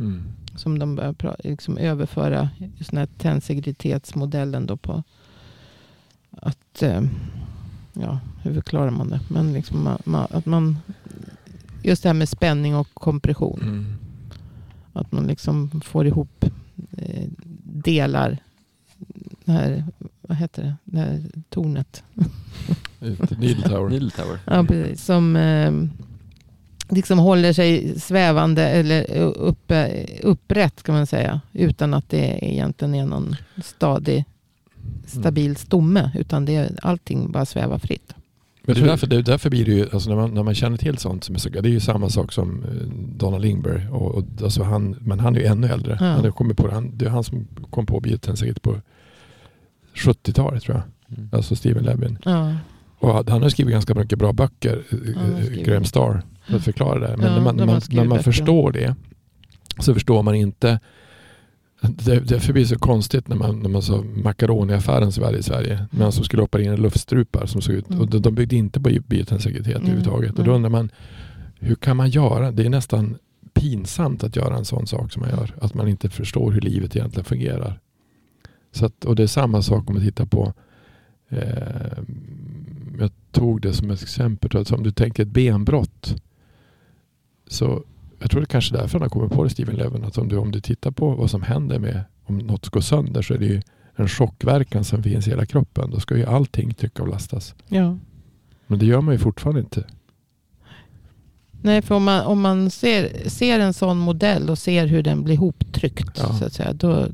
[0.01, 0.23] Mm.
[0.57, 5.03] Som de börjar liksom överföra just den här tensegritetsmodellen då på
[6.31, 7.03] att, eh,
[7.93, 9.21] ja hur förklarar man det?
[9.29, 10.79] Men liksom man, man, att man,
[11.83, 13.61] just det här med spänning och kompression.
[13.63, 14.10] Mm.
[14.93, 16.45] Att man liksom får ihop
[16.99, 17.25] eh,
[17.63, 18.39] delar,
[19.45, 19.85] det här,
[20.21, 22.03] vad heter det, det här tornet.
[23.39, 23.91] Needle Tower.
[23.91, 24.39] Needle Tower.
[24.45, 25.05] Ja, precis.
[25.05, 25.73] Som eh,
[26.89, 31.41] liksom håller sig svävande eller uppe, upprätt kan man säga.
[31.53, 34.25] Utan att det egentligen är någon stadig,
[35.07, 36.11] stabil stomme.
[36.15, 38.15] Utan det är, allting bara svävar fritt.
[38.63, 40.55] Men det är därför, det är därför blir det ju, alltså när, man, när man
[40.55, 42.87] känner till sånt som är så, det är ju samma sak som eh,
[43.19, 43.89] Donald Lingberg.
[43.91, 45.99] Och, och, alltså han, men han är ju ännu äldre.
[46.01, 46.07] Ja.
[46.07, 48.77] Han kommit på, han, det är han som kom på biotensegrity på
[49.95, 51.19] 70-talet tror jag.
[51.19, 51.31] Mm.
[51.33, 52.19] Alltså Steven Levin.
[52.25, 52.55] Ja,
[52.99, 55.63] Och han har skrivit ganska mycket bra böcker, eh, har eh.
[55.65, 57.17] Graham Starr, för att förklara det.
[57.17, 58.23] Men Ja, när man, man, när man böcker.
[58.23, 58.95] förstår det
[59.79, 60.81] så förstår man inte
[61.81, 65.39] det, därför blir det så konstigt när man, när man så makaroniaffären som vi hade
[65.39, 65.87] i Sverige.
[65.91, 67.91] Men som skulle in i luftstrupar som såg ut.
[67.91, 68.01] Mm.
[68.01, 70.39] Och de, de byggde inte på biotensegritet Mm, överhuvudtaget.
[70.39, 70.91] Och då undrar man,
[71.59, 72.53] hur kan man göra?
[72.53, 73.19] Det är nästan
[73.55, 75.55] pinsamt att göra en sån sak som man gör.
[75.61, 77.81] Att man inte förstår hur livet egentligen fungerar.
[78.73, 80.53] Så att, och det är samma sak om man tittar på
[81.29, 81.99] eh,
[83.01, 84.57] jag tog det som ett exempel.
[84.57, 86.23] Alltså om du tänker ett benbrott.
[87.47, 87.85] Så
[88.21, 90.05] jag tror det är kanske därför han har kommit på det, Steven Levin.
[90.05, 93.23] Att om du, om du tittar på vad som händer med om något går sönder
[93.23, 93.63] så är det ju
[93.97, 95.91] en chockverkan som finns i hela kroppen.
[95.91, 97.55] Då ska ju allting tryckavlastas.
[97.69, 97.99] ja.
[98.67, 99.85] Men det gör man ju fortfarande inte.
[101.63, 105.25] Nej, för om man, om man ser, ser en sån modell och ser hur den
[105.25, 106.19] blir hoptryckt.
[106.19, 106.33] Ja.
[106.33, 107.07] Så att säga, då,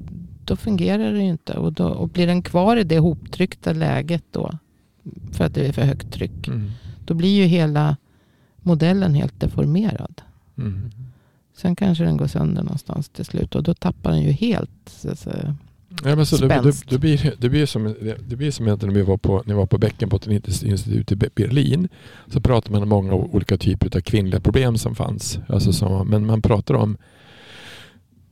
[0.45, 1.53] då fungerar det ju inte.
[1.53, 4.59] Och, då, och blir den kvar i det hoptryckta läget då.
[5.33, 6.49] För att det är för högt tryck.
[6.49, 6.71] Mm.
[7.05, 7.97] Då blir ju hela
[8.57, 10.23] modellen helt deformerad.
[10.59, 10.91] Mm.
[11.57, 13.55] Sen kanske den går sönder någonstans till slut.
[13.55, 14.71] Och då tappar den ju helt.
[14.87, 15.31] Så, så,
[16.05, 17.95] Ja, men så det, det, det, blir, det blir som,
[18.29, 21.89] det blir som när vi var på, när vi var på Bäckenbotteninstitutet i Be- Berlin.
[22.27, 25.39] Så pratade man om många olika typer av kvinnliga problem som fanns.
[25.49, 26.97] Alltså som, men man pratar om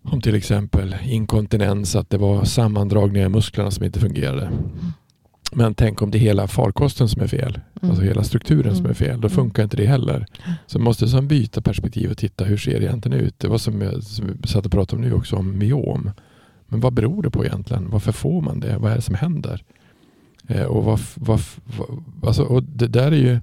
[0.02, 4.50] om till exempel inkontinens, att det var sammandragningar i musklerna som inte fungerade.
[5.54, 7.58] Men tänk om det är hela farkosten som är fel.
[7.82, 7.90] mm.
[7.90, 9.20] Alltså hela strukturen som är fel.
[9.20, 9.30] Då Mm.
[9.36, 10.26] funkar inte det heller.
[10.66, 13.38] Så man måste som byta perspektiv och titta hur ser det egentligen ut.
[13.38, 16.10] Det var som jag, som vi satt och pratade om nu också om myom.
[16.68, 17.90] Men vad beror det på egentligen?
[17.90, 18.78] Varför får man det?
[18.78, 19.62] Vad är det som händer?
[20.48, 23.40] Eh, och, vad, vad, vad, alltså, och det där är ju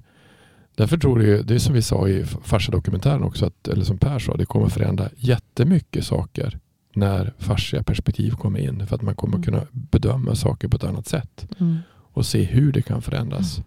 [0.74, 4.18] Därför tror jag, det är som vi sa i fascia-dokumentären också, att, eller som Per
[4.18, 6.58] sa, det kommer förändra jättemycket saker
[6.94, 8.86] när fascia-perspektiv kommer in.
[8.86, 9.42] För att man kommer Mm.
[9.44, 11.76] kunna bedöma saker på ett annat sätt Mm.
[12.12, 13.60] Och se hur det kan förändras.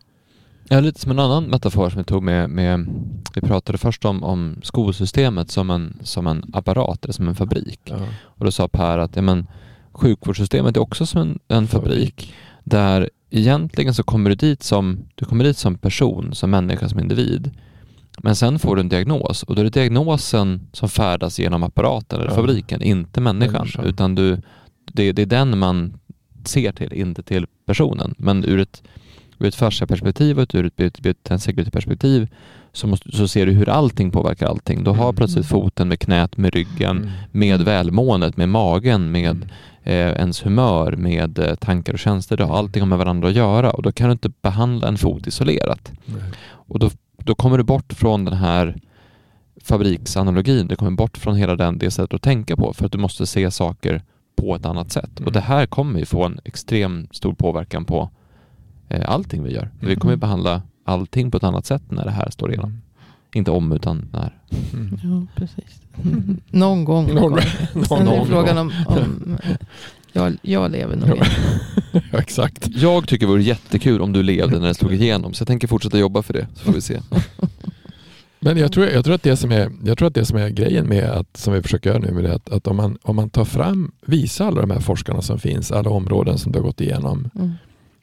[0.69, 2.88] Ja, lite som en annan metafor som vi tog med, med
[3.34, 7.79] vi pratade först om, om skolsystemet som en, som en apparat eller som en fabrik.
[7.84, 7.97] Ja.
[8.23, 9.47] Och då sa Per att ja, men,
[9.91, 15.25] sjukvårdssystemet är också som en, en fabrik där egentligen så kommer du dit som, du
[15.25, 17.51] kommer dit som person, som människa, som individ.
[18.17, 22.19] Men sen får du en diagnos och då är det diagnosen som färdas genom apparaten
[22.19, 22.36] eller Ja.
[22.36, 23.53] fabriken, inte människan.
[23.53, 23.86] Människan.
[23.86, 24.41] Utan du,
[24.93, 25.99] det, det är den man
[26.47, 28.15] ser till, inte till personen.
[28.17, 28.84] Men ur ett,
[29.39, 30.73] ur ett fascia-perspektiv och ur ett,
[31.05, 32.27] ur ett tensegrity-perspektiv
[32.73, 34.84] så, måste, så ser du hur allting påverkar allting.
[34.84, 35.15] Du har Mm.
[35.15, 37.10] plötsligt foten med knät, med ryggen, Mm.
[37.31, 39.49] med välmåendet, med magen, med Mm.
[39.84, 42.38] eh, ens humör, med eh, tankar och känslor.
[42.38, 45.27] Det har allting med varandra att göra och då kan du inte behandla en fot
[45.27, 45.91] isolerat.
[46.05, 46.21] Nej.
[46.47, 48.75] Och då, då kommer du bort från den här
[49.63, 52.97] fabriksanalogin, du kommer bort från hela den, det sättet att tänka på för att du
[52.97, 54.01] måste se saker
[54.35, 55.19] på ett annat sätt.
[55.19, 55.27] Mm.
[55.27, 58.09] Och det här kommer ju få en extrem stor påverkan på
[58.89, 59.69] eh, allting vi gör.
[59.79, 60.19] För Vi kommer ju Mm.
[60.19, 62.81] behandla allting på ett annat sätt när det här står igenom.
[63.33, 64.33] Inte om utan när.
[64.73, 64.99] Mm.
[65.03, 65.81] Ja, precis.
[66.51, 67.13] Någon gång.
[67.13, 67.31] Någon-
[67.73, 68.25] någon Sen är gång.
[68.25, 69.37] frågan om, om
[70.13, 71.19] jag, jag lever nog.
[72.11, 72.67] Ja, exakt.
[72.71, 75.67] Jag tycker det vore jättekul om du levde när det slog igenom så jag tänker
[75.67, 76.99] fortsätta jobba för det så får vi se.
[78.45, 80.49] Men jag tror, jag, tror att det som är, jag tror att det som är
[80.49, 83.15] grejen med att, som vi försöker göra nu, med det, att, att om, man, om
[83.15, 86.63] man tar fram, visar alla de här forskarna som finns, alla områden som du har
[86.65, 87.51] gått igenom, Mm.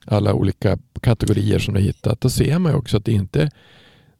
[0.05, 3.51] alla olika kategorier som du har hittat, då ser man ju också att det inte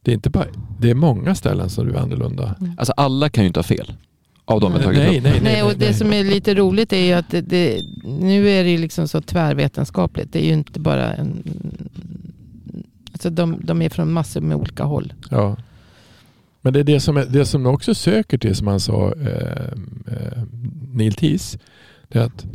[0.01, 0.45] det är inte bara,
[0.79, 2.55] det är många ställen som du är annorlunda.
[2.77, 3.93] Alltså alla kan ju inte ha fel
[4.45, 5.23] av de har tagit nej, upp.
[5.23, 5.93] nej, nej, Nej, och det nej.
[5.93, 7.81] som är lite roligt är ju att det, det,
[8.19, 10.33] nu är det ju liksom så tvärvetenskapligt.
[10.33, 11.43] Det är ju inte bara en...
[13.11, 15.13] Alltså de, de är från massor med olika håll.
[15.29, 15.57] Ja.
[16.65, 19.13] Men det är det som, är, det som de också söker till, som han sa,
[19.13, 19.67] eh,
[20.07, 20.43] eh,
[20.93, 21.57] Neil Tees,
[22.07, 22.45] det är att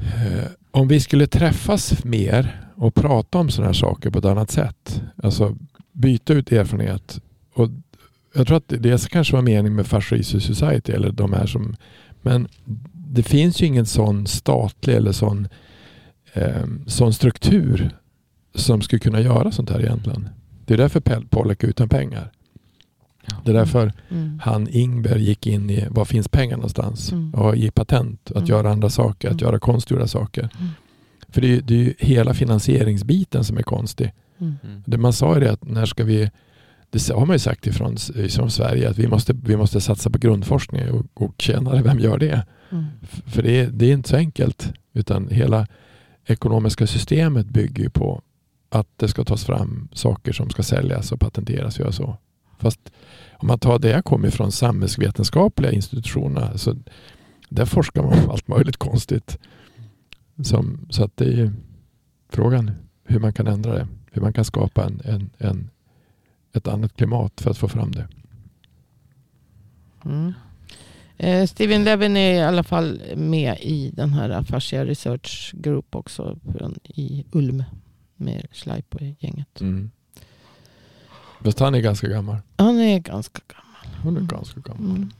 [0.00, 4.50] eh, om vi skulle träffas mer och prata om sådana här saker på ett annat
[4.50, 5.56] sätt, alltså
[5.92, 7.20] byta ut erfarenhet.
[7.54, 7.68] Och
[8.34, 11.76] jag tror att det, kanske var meningen med Fascia Society, eller de här som,
[12.22, 12.48] men
[12.92, 15.48] det finns ju ingen sån statlig eller sån,
[16.32, 17.90] eh, sån struktur
[18.54, 20.28] som skulle kunna göra sånt här egentligen.
[20.64, 22.32] Det är därför Pollack är utan pengar.
[23.44, 24.40] Det är därför Mm.
[24.44, 27.34] han Ingberg gick in i var finns pengar någonstans Mm.
[27.34, 28.46] och ge patent, att Mm.
[28.48, 29.44] göra andra saker, att Mm.
[29.48, 30.48] göra konstgjorda saker.
[30.58, 30.68] Mm.
[31.28, 34.12] För det är, ju- det är ju hela finansieringsbiten som är konstig.
[34.40, 34.54] Mm.
[34.86, 36.30] Det man sa det att när ska vi,
[36.90, 37.96] det har man ju sagt ifrån,
[38.30, 42.18] från Sverige, att vi måste, vi måste satsa på grundforskning och, och tjänare, vem gör
[42.18, 42.46] det?
[42.70, 42.84] Mm.
[43.26, 44.72] För det är, det är inte så enkelt.
[44.92, 45.66] Utan hela
[46.26, 48.22] ekonomiska systemet bygger ju på
[48.70, 52.16] att det ska tas fram saker som ska säljas och patenteras och göra så.
[52.60, 52.92] Fast
[53.32, 56.76] om man tar det jag kommer ifrån, samhällsvetenskapliga institutionerna, så
[57.48, 59.38] där forskar man om allt möjligt konstigt.
[60.42, 61.52] Som, så att det är
[62.28, 62.70] frågan
[63.04, 63.88] hur man kan ändra det.
[64.12, 65.70] Hur man kan skapa en, en, en,
[66.52, 68.08] ett annat klimat för att få fram det.
[70.04, 70.32] Mm.
[71.16, 76.38] Eh, Steven Levin är i alla fall med i den här Fascia Research Group också
[76.84, 77.64] i Ulm
[78.16, 79.60] med Schleip och gänget.
[79.60, 79.90] Mm.
[81.44, 82.36] Fast han är ganska gammal.
[82.56, 83.96] Han är ganska gammal.
[84.02, 84.96] Han är ganska gammal.
[84.96, 85.10] Mm.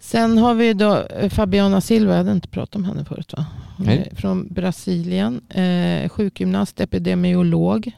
[0.00, 3.46] Sen har vi då eh, Fabiana Silva, jag hade inte pratat om henne förut va?
[3.76, 4.08] Hon Nej.
[4.10, 7.92] är från Brasilien, eh, sjukgymnast, epidemiolog.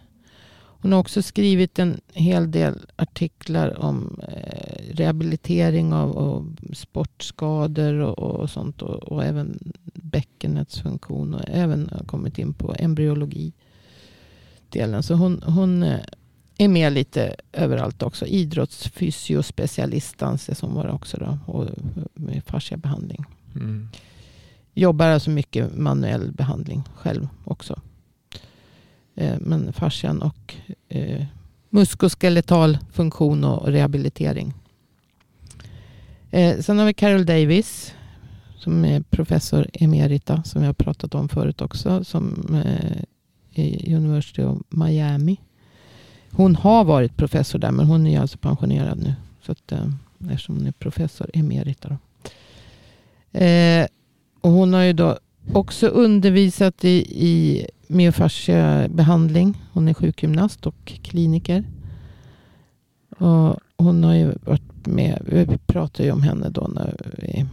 [0.57, 8.18] Hon har också skrivit en hel del artiklar om eh, rehabilitering av, av sportskador och,
[8.18, 8.83] och sånt.
[8.83, 13.53] Och, och även bäckenets funktion och även kommit in på embryologi.
[14.68, 15.03] Delen.
[15.03, 16.01] Så hon, hon eh,
[16.59, 18.27] är med lite överallt också.
[18.27, 21.38] Idrottsfysiospecialist anses hon vara också då.
[21.47, 21.69] Och
[22.14, 23.25] med fasciabehandling.
[23.55, 23.88] Mm.
[24.75, 27.81] Jobbar alltså mycket manuell behandling själv också.
[29.14, 30.55] Eh, Men fascian och
[30.88, 31.25] eh,
[31.71, 34.55] muskuloskeletal funktion och rehabilitering.
[36.31, 37.94] Eh, Sen har vi Carol Davis.
[38.59, 40.42] Som är professor emerita.
[40.42, 42.05] Som vi har pratat om förut också.
[42.05, 42.35] Som
[42.65, 43.02] eh,
[43.63, 45.40] i University of Miami.
[46.37, 47.71] Hon har varit professor där.
[47.71, 49.15] Men hon är alltså pensionerad nu.
[49.43, 49.87] Så att, eh,
[50.31, 51.89] eftersom hon är professor emerita.
[51.89, 51.97] Då.
[53.39, 53.87] Eh,
[54.41, 55.19] och hon har ju då
[55.53, 59.63] också undervisat i, i myofasciabehandling.
[59.73, 61.65] Hon är sjukgymnast och kliniker.
[63.19, 67.47] Och hon har ju varit med, vi pratar ju om henne då när vi,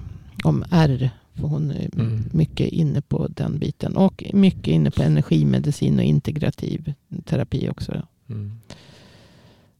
[0.43, 2.23] om R För hon är Mm.
[2.31, 3.97] mycket inne på den biten.
[3.97, 6.93] Och mycket inne på energimedicin och integrativ
[7.25, 8.01] terapi också.
[8.31, 8.51] Mm.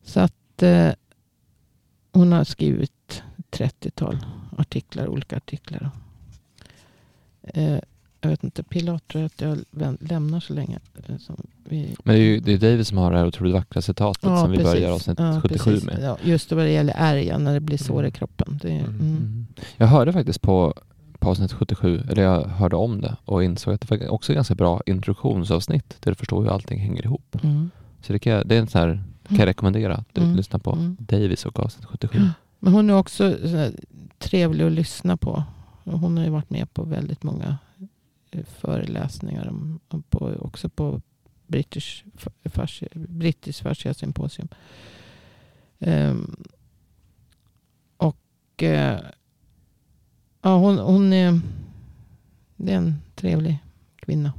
[0.04, 0.89] Så att eh,
[2.12, 4.18] hon har skrivit 30-tal
[4.58, 5.89] artiklar, olika artiklar.
[7.43, 7.80] Eh,
[8.22, 10.80] jag vet inte, Pilat tror jag att jag lämnar så länge.
[11.08, 11.16] eh,
[11.64, 14.22] vi, Men det är ju det är David som har det här otroligt vackra citatet
[14.24, 14.74] som vi precis.
[14.74, 15.86] börjar avsnitt Ja, 77 precis.
[15.86, 15.99] med.
[16.04, 18.12] Ja, just det vad det gäller ärja, när det blir sår i Mm.
[18.12, 18.60] kroppen.
[18.62, 18.86] Det, Mm.
[18.89, 18.99] mm.
[19.18, 19.45] Mm.
[19.78, 20.74] Jag hörde faktiskt på,
[21.20, 24.56] på avsnitt 77, eller jag hörde om det och insåg att det faktiskt också ganska
[24.56, 27.38] bra introduktionsavsnitt där du förstår hur allting hänger ihop.
[27.43, 27.70] Mm.
[28.02, 30.36] Så det, kan, jag- det är en sån här, kan jag rekommendera att du Mm.
[30.36, 30.97] lyssnar på Mm.
[30.99, 32.20] Davis och avsnitt 77.
[32.20, 32.30] Ja.
[32.60, 33.38] Men hon är också
[34.18, 35.43] trevlig att lyssna på.
[35.84, 37.58] Hon har ju varit med på väldigt många
[38.32, 39.47] eh, föreläsningar.
[39.47, 41.02] Om, om på, också på
[41.47, 42.04] British,
[42.45, 44.47] fascia, British fascia symposium.
[45.80, 46.36] Ehm,
[47.97, 48.99] och eh,
[50.41, 51.39] ja, hon, hon är,
[52.56, 53.58] det är en trevlig
[53.95, 54.34] kvinna.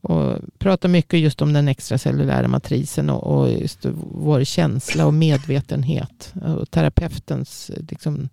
[0.00, 6.34] Och pratar mycket just om den extracellulära matrisen och, och just vår känsla och medvetenhet.
[6.42, 8.28] Och terapeutens, liksom,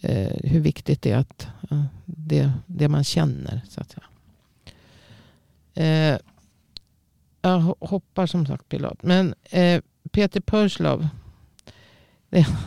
[0.00, 3.60] eh, hur viktigt det är att eh, det, det man känner.
[3.68, 4.06] Så att säga.
[5.74, 6.18] Eh,
[7.42, 9.02] jag hoppar som sagt Pilat.
[9.02, 9.80] Men eh,
[10.12, 11.08] Peter Perslov.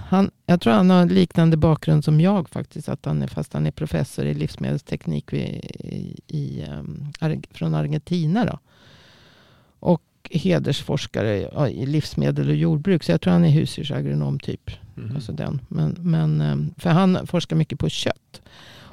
[0.10, 2.90] Han, jag tror han har en liknande bakgrund som jag faktiskt.
[2.90, 5.42] Att han är, fast han är professor i livsmedelsteknik vid,
[5.80, 6.66] i, i,
[7.20, 8.46] Ar- från Argentina.
[8.46, 8.60] Då.
[9.80, 13.04] Och hedersforskare i livsmedel och jordbruk.
[13.04, 14.72] Så jag tror han är husdjursagronom typ.
[14.98, 15.16] Mm.
[15.16, 15.62] Alltså den.
[15.68, 18.42] Men, men, ehm, för han forskar mycket på kött.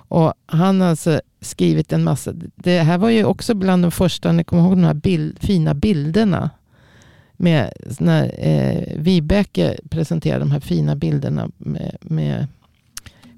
[0.08, 2.32] Och han har alltså skrivit en massa.
[2.54, 5.74] Det här var ju också bland de första, ni kommer ihåg de här bild, fina
[5.74, 6.50] bilderna.
[7.36, 12.46] Med när eh, Vibeke presenterade de här fina bilderna med, med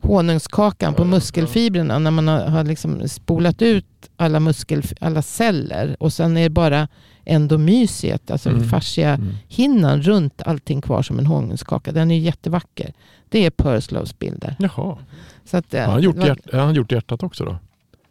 [0.02, 1.98] honungskakan på muskelfibrerna.
[1.98, 3.86] När man har, har liksom spolat ut
[4.16, 5.96] alla, muskel, alla celler.
[6.00, 6.88] Och sen är det bara
[7.24, 8.64] endomysiet, alltså Mm.
[8.68, 9.34] fascia Mm.
[9.48, 11.92] hinnan runt allting kvar som en honungskaka.
[11.92, 12.92] Den är jättevacker.
[13.28, 14.56] Det är Purslows bilder.
[14.58, 14.96] Jaha.
[15.44, 17.58] Så att, eh, Har han, gjort hjärt, har han gjort hjärtat också då?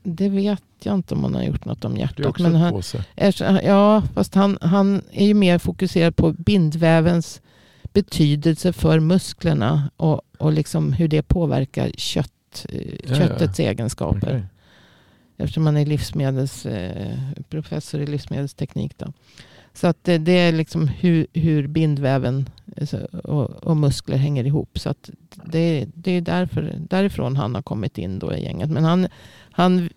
[0.06, 2.26] Det vet jag inte om han har gjort något om Det är hjärtat.
[2.26, 3.06] också Men en han, påse.
[3.16, 7.42] är ja, fast han, han är ju mer fokuserad på bindvävens
[7.94, 13.16] betydelse för musklerna och, och liksom hur det påverkar kött, eh, Ja, ja.
[13.16, 14.28] köttets egenskaper.
[14.30, 14.44] Okej.
[15.38, 17.18] Eftersom han är livsmedels, eh,
[17.50, 18.98] professor i livsmedelsteknik.
[18.98, 19.14] Då.
[19.74, 24.80] Så att det, det är liksom hur, hur bindväven eh, och, och muskler hänger ihop.
[24.80, 25.10] Så att
[25.46, 28.70] det, det är därför, därifrån han har kommit in då i gänget.
[28.70, 29.08] Men han,
[29.56, 29.90] han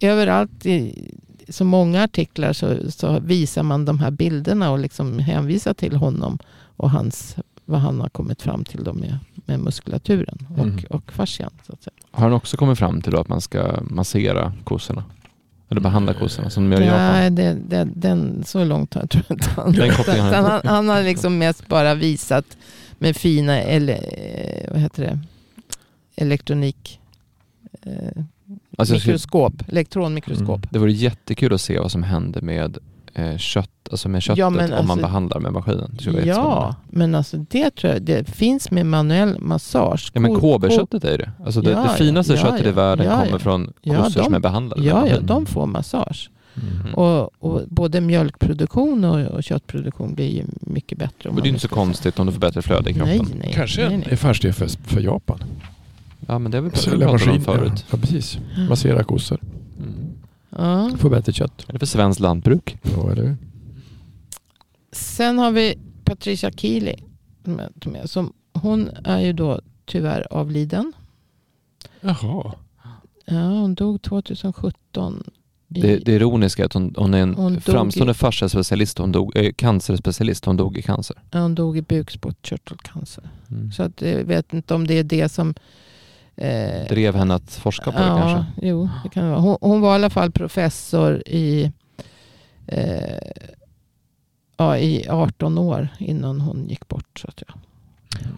[0.00, 1.08] överallt i
[1.48, 6.38] så många artiklar så, så visar man de här bilderna och liksom hänvisar till honom
[6.76, 10.84] och hans, vad han har kommit fram till då med, med muskulaturen och, Mm.
[10.90, 11.50] och fascian.
[11.66, 11.92] Så att säga.
[12.10, 15.04] Har han också kommit fram till att man ska massera kossorna?
[15.68, 17.12] Eller behandla kossorna som de gör i Japan?
[17.12, 20.20] Nej, det, det, den, så långt har jag tror inte han Den inte.
[20.36, 22.56] han, han har liksom mest bara visat
[22.98, 23.98] med fina ele,
[24.70, 25.18] vad heter det?
[26.16, 27.00] elektronik.
[27.82, 28.22] Eh,
[28.82, 30.48] Alltså, jag skulle- mikroskop, elektronmikroskop.
[30.58, 30.68] Mm.
[30.70, 32.78] det vore jättekul att se vad som händer med
[33.14, 35.96] eh, kött, alltså med köttet Ja, om man alltså- behandlar med maskinen.
[36.24, 40.10] Ja, men alltså det tror jag, det finns med manuell massage.
[40.14, 41.30] Ja men Ko- KB-köttet är det.
[41.44, 43.38] Alltså det, Ja, det finaste ja, köttet ja, i världen ja, kommer ja.
[43.38, 46.30] från kossor de- som är behandlade Ja, ja, de får massage.
[46.82, 46.94] Mm.
[46.94, 51.28] Och, och både mjölkproduktion och, och köttproduktion blir ju mycket bättre.
[51.30, 53.16] om Och det är man inte så konstigt om du får bättre flöde i kroppen.
[53.30, 53.52] Nej, nej.
[53.54, 54.14] Kanske nej, nej.
[54.14, 55.38] affärsidé för, för Japan.
[56.26, 57.84] Ja men det har vi pratat om förut.
[57.90, 58.38] ja, precis.
[58.68, 59.40] Massera kossor.
[59.78, 60.12] Mm.
[60.50, 60.90] Ja.
[60.98, 61.64] Få bättre kött.
[61.68, 62.76] Eller för svenskt lantbruk.
[62.82, 63.36] Ja, eller hur?
[64.92, 66.94] Sen har vi Patricia Keely.
[68.04, 70.92] Som, hon är ju då tyvärr avliden.
[72.00, 72.52] Jaha.
[73.26, 75.24] Ja, hon dog 2017.
[75.68, 79.36] i- Det, det ironiska är att hon, hon är en Hon framstående fasciaspecialist, hon dog,
[79.36, 81.16] eh, cancerspecialist, hon dog i cancer.
[81.30, 83.30] ja, hon dog i bukspottkörtelcancer.
[83.50, 83.72] Mm.
[83.72, 85.54] Så att, jag vet inte om det är det som...
[86.36, 88.66] Eh, Drev henne att forska på det ja, kanske?
[88.66, 89.40] Jo, det kan det vara.
[89.40, 91.72] Hon, hon var i alla fall professor i,
[92.66, 93.18] eh,
[94.56, 97.18] ja, i 18 år innan hon gick bort.
[97.18, 97.54] Så att, ja.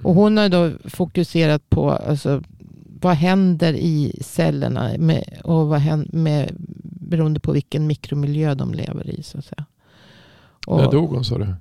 [0.02, 2.42] Och hon har då fokuserat på alltså,
[3.00, 6.50] vad händer i cellerna med, och vad händer med,
[6.82, 9.22] beroende på vilken mikromiljö de lever i.
[9.22, 9.64] Så att säga.
[10.66, 11.54] När Och dog hon sa du?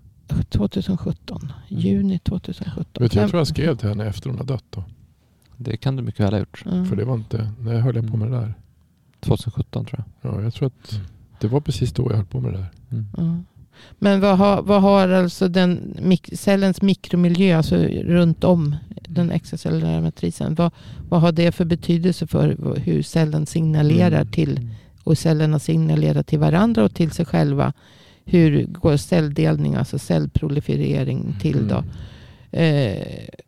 [0.50, 2.86] 2017, juni 2017.
[3.00, 4.84] Vet du, jag tror jag skrev till henne efter hon har dött då.
[5.58, 6.62] Det kan du mycket väl ha gjort.
[6.66, 6.86] Ja.
[6.86, 8.54] För det var inte, när jag höll jag på med det där.
[9.20, 10.34] 2017 tror jag.
[10.34, 11.00] Ja, jag tror att
[11.40, 12.70] det var precis då jag höll på med det där.
[13.18, 13.46] Mm.
[14.00, 18.76] Men vad har, vad har alltså den mik- cellens mikromiljö, alltså runt om
[19.08, 20.72] den extracellulära matrisen, vad,
[21.10, 24.32] vad har det för betydelse för hur cellen signalerar Mm.
[24.32, 24.70] till
[25.04, 27.74] och cellerna signalerar till varandra och till sig själva.
[28.26, 31.84] Hur går celldelning, alltså cellproliferering till då?
[32.58, 33.04] Eh,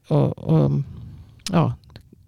[0.08, 0.72] och, och,
[1.51, 1.74] ja,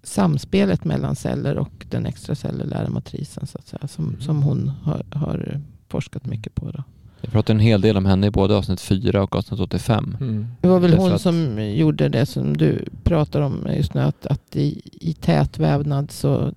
[0.08, 5.62] samspelet mellan celler och den extracellulära matrisen så att säga, som, som hon har, har
[5.90, 6.72] forskat mycket på.
[6.72, 6.84] Då.
[7.22, 10.18] Jag pratar en hel del om henne i både avsnitt 4 och avsnitt 85.
[10.20, 10.48] Mm.
[10.62, 14.26] Det var väl hon att- som gjorde det som du pratar om just nu, att,
[14.26, 16.54] att i, i tät vävnad så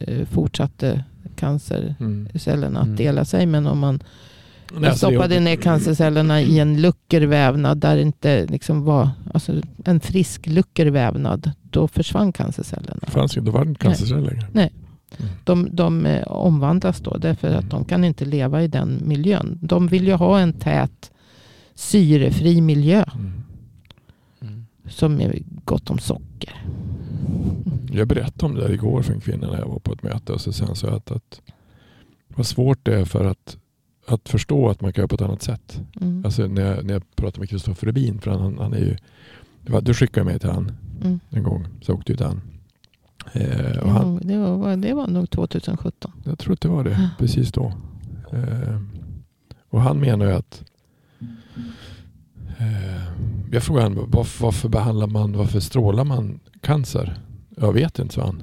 [0.00, 1.04] eh, fortsatte
[1.36, 2.92] cancercellerna Mm.
[2.92, 3.46] att dela sig.
[3.46, 4.02] Men om man
[4.72, 9.52] Nej, alltså stoppade ner cancercellerna i en luckervävnad där det inte liksom var alltså
[9.84, 12.98] en frisk luckervävnad, då försvann cancercellerna.
[13.00, 14.46] Det fanns då var det inte cancerceller längre.
[14.52, 14.72] Nej.
[15.18, 15.30] Mm.
[15.44, 17.68] De, de eh, omvandlas då därför att Mm.
[17.68, 19.58] de kan inte leva i den miljön.
[19.62, 21.10] De vill ju ha en tät
[21.74, 23.04] syrefri miljö
[24.40, 24.66] Mm.
[24.88, 26.62] Som är gott om socker.
[27.92, 30.32] Jag berättade om det där igår för en kvinna när jag var på ett möte
[30.32, 31.40] och så sen så att, att
[32.28, 33.56] vad svårt det är för att,
[34.06, 35.80] att förstå att man kan göra på ett annat sätt.
[36.00, 36.22] Mm.
[36.24, 38.96] Alltså när jag, när jag pratade med Kristoffer Rubin, för han, han är ju,
[39.66, 41.20] var, du skickade mig till han Mm.
[41.30, 42.40] en gång, så jag åkte ju till han.
[43.32, 46.12] Eh, och han det, var, det var nog 2017.
[46.24, 47.08] jag tror att det var det, Ja.
[47.18, 47.72] precis då.
[48.32, 48.80] Eh,
[49.70, 50.64] och han menar ju att
[52.58, 53.02] eh,
[53.52, 57.18] jag frågade honom varför, varför behandlar man, varför strålar man cancer?
[57.56, 58.42] Jag vet inte, sa han.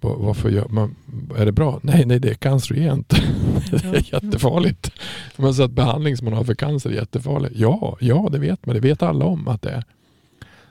[0.00, 0.94] Va- Varför gör man,
[1.36, 1.80] är det bra?
[1.82, 3.08] Nej, nej det är cancerogent.
[3.70, 4.90] det är jättefarligt.
[5.36, 7.50] Man sa att behandling som man har för cancer är jättefarlig.
[7.54, 8.74] Ja, ja det vet man.
[8.74, 9.84] Det vet alla om att det är.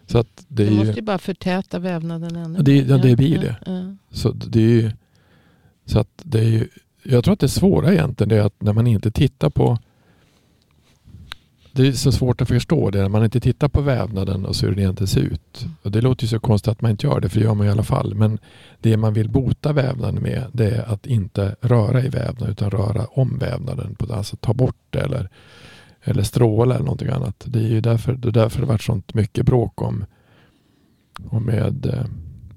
[0.07, 2.59] Så att det Du måste ju, bara förtäta vävnaden ännu.
[2.59, 3.55] Det- ja, det blir det.
[3.65, 3.95] Ja, ja.
[4.11, 4.91] så det är ju,
[5.85, 6.67] så att det är ju,
[7.03, 9.77] jag tror att det svåra egentligen är att när man inte tittar på
[11.77, 14.65] det är så svårt att förstå det när man inte tittar på vävnaden och så
[14.65, 15.65] hur den egentligen ser ut.
[15.81, 17.67] Och det låter ju så konstigt att man inte gör det, för det gör man
[17.67, 18.15] i alla fall.
[18.15, 18.39] Men
[18.81, 23.05] det man vill bota vävnaden med det är att inte röra i vävnaden utan röra
[23.05, 23.95] om vävnaden.
[23.95, 25.29] På det, alltså ta bort det eller,
[26.03, 27.43] eller stråla eller någonting annat.
[27.45, 30.05] Det är ju därför det, är därför det varit sånt mycket bråk om,
[31.29, 32.05] om med eh,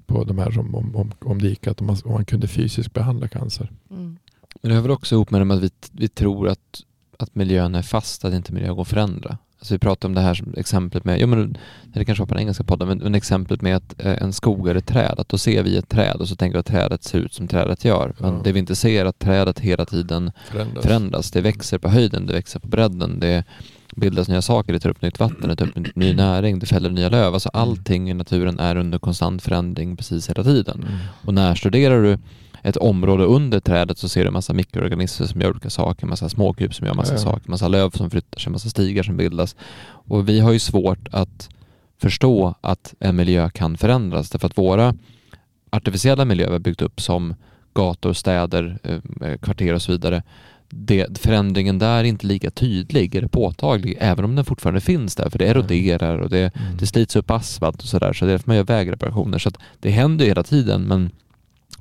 [0.05, 2.47] på de här som, om, om, om det gick att om man, om man kunde
[2.47, 3.71] fysiskt behandla cancer.
[3.89, 4.17] Mm.
[4.61, 6.83] Men det hör väl också ihop med det med att vi, vi tror att,
[7.21, 9.37] att miljön är fast, att inte miljön går att förändra.
[9.59, 11.57] Alltså vi pratar om det här som exemplet med, ja men
[11.93, 14.67] det kanske var på den engelska podden, men, men exemplet med att eh, en skog
[14.69, 17.03] är ett träd, att då ser vi ett träd och så tänker vi att trädet
[17.03, 18.13] ser ut som trädet gör.
[18.17, 18.41] Men Ja.
[18.43, 20.85] det vi inte ser är att trädet hela tiden Förändras.
[20.85, 21.31] förändras.
[21.31, 23.43] Det växer på höjden, det växer på bredden, det
[23.95, 26.89] bildas nya saker, det tar upp nytt vatten, det tar upp ny näring, det fäller
[26.89, 27.33] nya löv.
[27.33, 30.83] Alltså allting i naturen är under konstant förändring precis hela tiden.
[30.87, 30.99] Mm.
[31.25, 32.17] Och när studerar du
[32.63, 36.73] ett område under trädet så ser du massa mikroorganismer som gör olika saker, massa småkryp
[36.73, 39.55] som gör massa Ja, saker, massa löv som flyttar sig, massa stigar som bildas.
[39.83, 41.49] Och vi har ju svårt att
[42.01, 44.95] förstå att en miljö kan förändras därför att våra
[45.69, 47.35] artificiella miljöer vi har byggt upp som
[47.73, 50.23] gator, städer, eh, kvarter och så vidare
[50.73, 55.29] det, förändringen där är inte lika tydlig eller påtaglig även om den fortfarande finns där
[55.29, 56.77] för det eroderar och det, Mm.
[56.77, 59.89] det slits upp asfalt och sådär så det är därför man gör vägreparationer så det
[59.89, 61.11] händer ju hela tiden men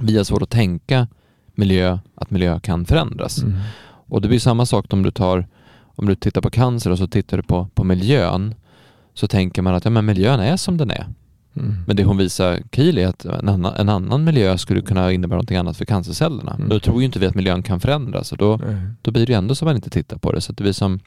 [0.00, 1.08] vi har svårt att tänka
[1.54, 3.42] miljö, att miljö kan förändras.
[3.42, 3.58] Mm.
[3.82, 5.46] Och det blir samma sak om du tar
[6.00, 8.54] om du tittar på cancer och så tittar du på, på miljön
[9.14, 11.06] så tänker man att ja, men miljön är som den är.
[11.56, 11.74] Mm.
[11.86, 15.36] Men det hon visar Kiel är att en annan, en annan miljö skulle kunna innebära
[15.36, 16.54] någonting annat för cancercellerna.
[16.54, 16.68] Mm.
[16.68, 18.76] Då tror ju inte vi att miljön kan förändras och då, Nej.
[19.02, 20.40] då blir det ju ändå så man inte tittar på det.
[20.40, 21.00] Så att det blir som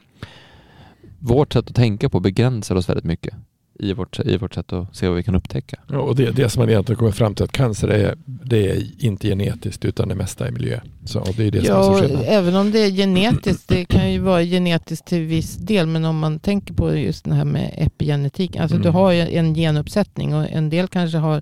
[1.20, 3.34] vårt sätt att tänka på begränsar oss väldigt mycket
[3.80, 5.80] i vårt, i vårt sätt att se vad vi kan upptäcka.
[5.90, 8.84] Ja, och det, det som man egentligen kommer fram till att cancer är, det är
[9.06, 10.80] inte genetiskt utan det mesta är miljö.
[11.06, 13.86] Så, och det är det som är Ja, så även om det är genetiskt, det
[13.86, 17.46] kan ju vara genetiskt till viss del, men om man tänker på just det här
[17.46, 18.84] med epigenetik, alltså Mm.
[18.84, 21.42] du har ju en genuppsättning och en del kanske har,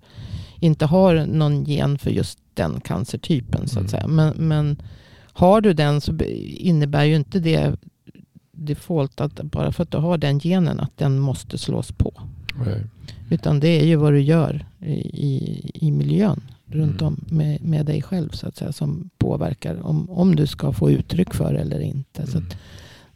[0.59, 3.87] inte har någon gen för just den cancertypen så att Mm.
[3.89, 4.07] säga.
[4.07, 4.81] Men, men
[5.33, 6.17] har du den så
[6.57, 7.75] innebär ju inte det
[8.51, 12.13] default att bara för att du har den genen att den måste slås på.
[12.65, 12.83] Nej.
[13.29, 17.13] Utan det är ju vad du gör i, i, miljön runt Mm.
[17.13, 18.71] om med, med dig själv så att säga.
[18.71, 22.27] Som påverkar om, om du ska få uttryck för eller inte.
[22.27, 22.49] Så Mm.
[22.49, 22.57] att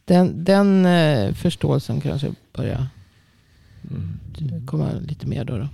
[0.06, 2.88] den den eh, förståelsen kanske börjar
[3.90, 4.66] Mm.
[4.68, 5.58] komma lite mer då.
[5.58, 5.68] då.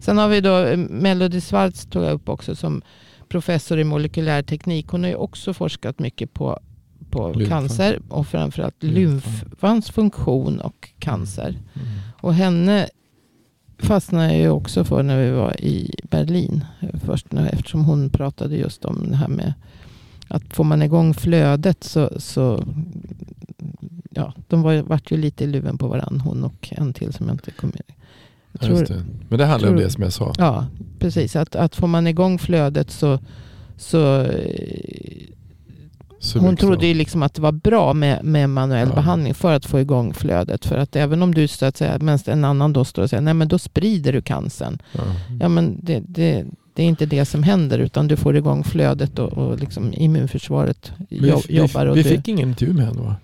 [0.00, 2.82] Sen har vi då eh, Melody Schwartz tog jag upp också som
[3.28, 4.86] professor i molekylär teknik.
[4.88, 6.60] Hon har ju också forskat mycket på,
[7.14, 7.58] på Lymfan.
[7.60, 9.32] cancer och framförallt Lymfan.
[9.50, 11.48] lymfans funktion och cancer.
[11.48, 11.88] Mm.
[12.20, 12.88] Och henne
[13.78, 16.64] fastnade jag ju också för när vi var i Berlin.
[17.04, 19.54] Först nu, eftersom hon pratade just om det här med
[20.28, 22.64] att får man igång flödet så, så
[24.10, 27.26] ja, de var, vart ju lite i luven på varandra, hon och en till som
[27.26, 27.94] jag inte kommer jag
[28.52, 29.04] Ja, tror, just det.
[29.28, 30.32] Men det handlar om tror- det som jag sa.
[30.38, 30.66] Ja,
[30.98, 31.36] precis.
[31.36, 33.18] Att, att får man igång flödet så,
[33.76, 35.28] så eh,
[36.24, 38.94] Så hon trodde ju liksom att det var bra med, med manuell Ja.
[38.94, 40.64] behandling för att få igång flödet.
[40.66, 43.20] För att även om du så att säga, medan en annan då står och säger
[43.20, 44.78] nej men då sprider du cancern.
[44.92, 45.00] Ja.
[45.40, 46.44] Ja men det, det,
[46.74, 50.92] det är inte det som händer utan du får igång flödet och, och liksom immunförsvaret
[51.10, 51.86] Vi, jo, vi, jobbar.
[51.86, 53.16] Och vi du, fick ingen intervju med henne va?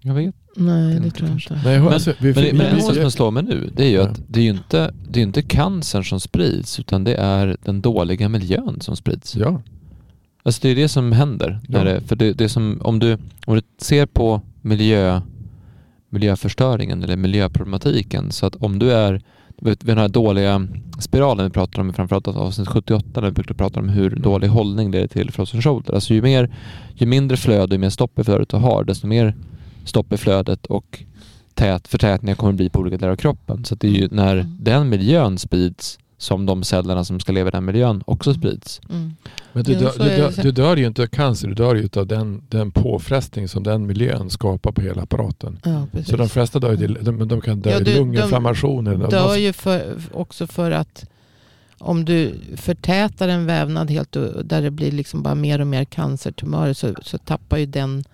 [0.00, 0.34] Jag vet.
[0.56, 1.60] nej det inte tror jag inte.
[1.64, 3.84] Nej, Men- alltså, vi Men, det, men vi, det vi, som slår mig nu, det
[3.84, 7.14] är ju att det är ju inte, det är inte cancern som sprids, utan det
[7.14, 9.36] är den dåliga miljön som sprids.
[9.36, 9.62] ja,
[10.42, 11.60] Alltså det är det som händer.
[11.68, 11.84] Ja.
[11.84, 15.20] det, för det, det är som, om, du, om du ser på miljö,
[16.08, 19.22] miljöförstöringen eller miljöproblematiken, så att om du är
[19.60, 20.66] vid den här dåliga
[20.98, 24.48] spiralen vi pratar om i framförallt avsnitt 78 när vi brukar prata om hur dålig
[24.48, 25.94] hållning leder till frozen shoulder.
[25.94, 26.50] Alltså ju, mer,
[26.94, 29.34] ju mindre flöde och ju mer stopp i flödet du har, desto mer
[29.84, 31.02] stopp i flödet och
[31.54, 33.64] tät, förtätningar kommer bli på olika delar av kroppen.
[33.64, 34.56] Så att det är ju när Mm.
[34.60, 38.80] den miljön sprids som de cellerna som ska leva i den miljön också sprids.
[38.90, 39.14] Mm.
[39.52, 40.42] men du, så du, så.
[40.42, 43.86] du dör ju inte av cancer, du dör ju av den, den påfrestning som den
[43.86, 45.58] miljön skapar på hela apparaten.
[45.64, 45.86] Ja.
[46.04, 48.96] Så de flesta dör ju till, de, de kan dö Ja, i du- de lunginflammationer.
[48.96, 51.04] De- dör ju för, också för att
[51.78, 55.84] om du förtätar en vävnad helt och, där det blir liksom bara mer och mer
[55.84, 58.04] cancertumörer så, så tappar ju den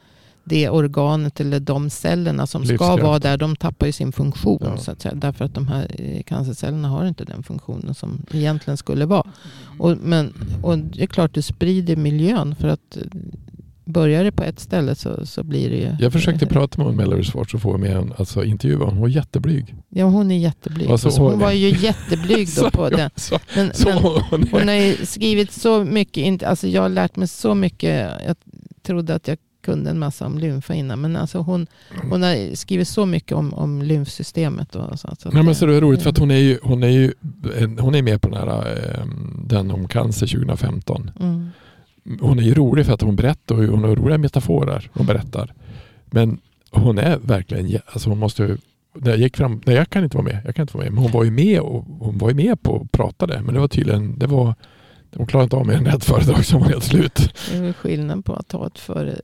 [0.45, 4.59] det organet eller de cellerna som ska vara där, de tappar ju sin funktion.
[4.61, 4.77] Ja.
[4.77, 8.77] Så att säga, därför att de här eh, cancercellerna har inte den funktionen som egentligen
[8.77, 9.27] skulle vara.
[9.79, 10.33] Och, men,
[10.63, 13.03] och det är klart du sprider miljön för att eh,
[13.85, 15.97] börjar det på ett ställe så, så blir det ju...
[16.01, 19.75] Jag försökte prata med Melody Schwartz och få med en alltså, intervjua hon var jätteblyg.
[19.89, 20.91] Ja, hon är jätteblyg.
[20.91, 23.11] Alltså, hon hon- var ju jätteblyg då på den.
[23.17, 26.89] Så, Men, så men, hon hon har ju skrivit så mycket, inte- alltså jag har
[26.89, 28.11] lärt mig så mycket.
[28.27, 28.37] Jag
[28.83, 31.01] trodde att jag kunde en massa om lymfa innan.
[31.01, 31.67] Men alltså hon,
[32.11, 34.77] hon har skrivit så mycket om, om lymfsystemet.
[34.77, 36.83] Och så, så Nej, men så det är roligt för att hon är ju, hon
[36.83, 37.12] är ju
[37.79, 39.07] hon är med på den här eh,
[39.45, 41.11] den om cancer 2015.
[41.21, 41.51] Mm.
[42.21, 45.55] Hon är ju rolig för att hon berättar och hon har roliga metaforer hon berättar.
[46.07, 46.39] Men
[46.71, 48.57] hon är verkligen, alltså hon måste
[48.95, 50.93] när jag gick fram, nej jag kan inte vara med, jag kan inte vara med,
[50.93, 53.43] men hon var ju med och hon var ju med på och pratade.
[53.45, 54.55] Men det var tydligen, det var,
[55.17, 57.33] hon klarade inte av mer än ett föredrag som var helt slut.
[57.51, 59.21] Det är väl skillnad på att ha ett för,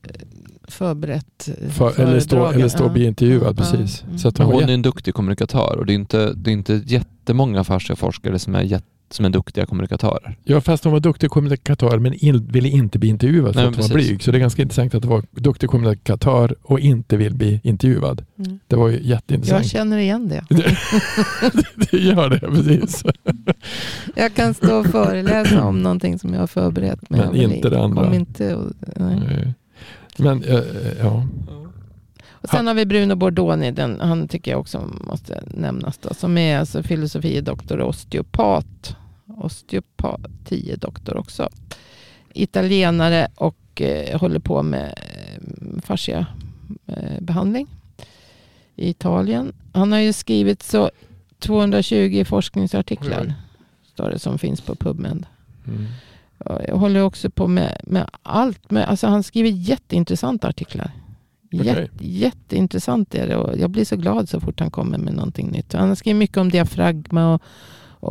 [0.69, 2.55] förberett eh, För, eller stå, föredrag.
[2.55, 3.53] eller stå och bli intervjuad, Ja.
[3.65, 4.03] precis.
[4.03, 4.19] Mm.
[4.19, 6.83] Så att hon hon är en duktig kommunikatör och det är inte, det är inte
[6.87, 10.37] jättemånga forskare som är, jätte, som är duktiga kommunikatörer.
[10.45, 13.77] Ja, fast hon var duktig kommunikatör men in, ville inte bli intervjuad för Nej, att
[13.77, 14.23] hon var blyg.
[14.23, 18.25] Så det är ganska intressant att det var duktig kommunikatör och inte vill bli intervjuad.
[18.39, 18.59] Mm.
[18.67, 19.67] Det var ju Jag jätteintressant.
[19.67, 20.45] känner igen det.
[21.91, 23.05] det gör det, precis.
[24.17, 27.01] Jag kan stå och föreläsa om någonting som jag har förberett.
[27.11, 28.05] Men, Men jag inte det andra.
[28.05, 29.19] Kom inte och, nej.
[29.43, 29.49] Eh,
[30.19, 30.61] Men eh,
[31.01, 31.27] ja,
[32.43, 36.39] Och sen har vi Bruno Bordoni, den, han tycker jag också måste nämnas då, som
[36.39, 38.97] är alltså filosofidoktor och osteopat.
[39.27, 41.49] Osteopati-doktor också.
[42.35, 46.27] Italienare och eh, håller på med eh, fascia
[46.87, 47.67] eh, behandling
[48.77, 49.53] i Italien.
[49.73, 50.91] Han har ju skrivit så
[51.39, 53.35] 220 forskningsartiklar, oj.
[53.93, 55.27] står det som finns på PubMed.
[55.67, 55.87] mm.
[56.45, 58.71] Ja, Jag håller också på med, med allt.
[58.71, 60.91] Med, alltså han skriver jätteintressanta artiklar.
[61.53, 61.67] Okej.
[61.67, 63.37] Jätte, jätteintressant är det.
[63.37, 65.73] Och jag blir så glad så fort han kommer med någonting nytt.
[65.73, 67.43] Han har skrivit mycket om diafragma och,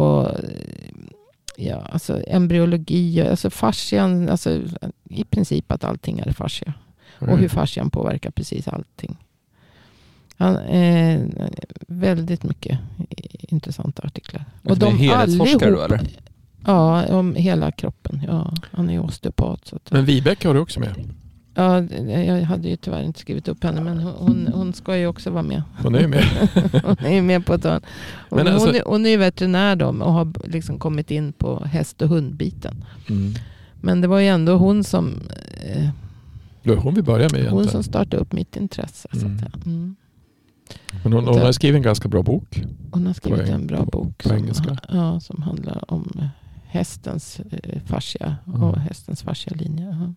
[0.02, 0.32] och
[1.56, 3.22] ja, alltså embryologi.
[3.22, 4.62] Alltså fascian, alltså,
[5.10, 6.74] i princip att allting är fascia.
[7.20, 9.18] Och hur fascian påverkar precis allting.
[10.38, 11.22] Han, eh,
[11.88, 12.80] väldigt mycket
[13.40, 14.46] intressanta artiklar.
[14.64, 16.02] Och de helhetsforskare då eller?
[16.66, 18.24] Ja, om hela kroppen.
[18.28, 19.68] Ja, han är osteopat.
[19.68, 20.96] Så att, Men Vibeke har du också med.
[21.54, 24.98] Ja, det- jag hade ju tyvärr inte skrivit upp henne, men hon, hon, hon ska
[24.98, 25.64] ju också vara med.
[25.84, 26.24] Hon är ju med.
[26.84, 27.82] hon är ju med på ett hörn.
[28.30, 32.02] Hon, alltså- hon, hon är ju veterinär då och har liksom kommit in på häst
[32.02, 32.86] och hundbiten.
[33.10, 33.34] Mm.
[33.82, 35.22] Men det var ju ändå hon som,
[35.66, 35.90] eh,
[36.64, 37.72] Det var hon vi började med hon egentligen.
[37.72, 39.08] som startade upp mitt intresse.
[39.12, 39.34] Så Mm.
[39.36, 39.52] att, säga.
[39.66, 39.96] mm.
[41.04, 42.64] Men hon, hon har skrivit en ganska bra bok.
[42.92, 44.78] Hon har skrivit På- en bra bok på som, engelska.
[44.90, 46.22] Ja, som handlar om
[46.68, 48.64] hästens eh, fascia Mm.
[48.64, 49.86] och hästens fascialinje.
[49.86, 50.14] Ja.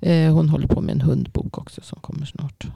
[0.00, 2.66] Eh, hon håller på med en hundbok också som kommer snart.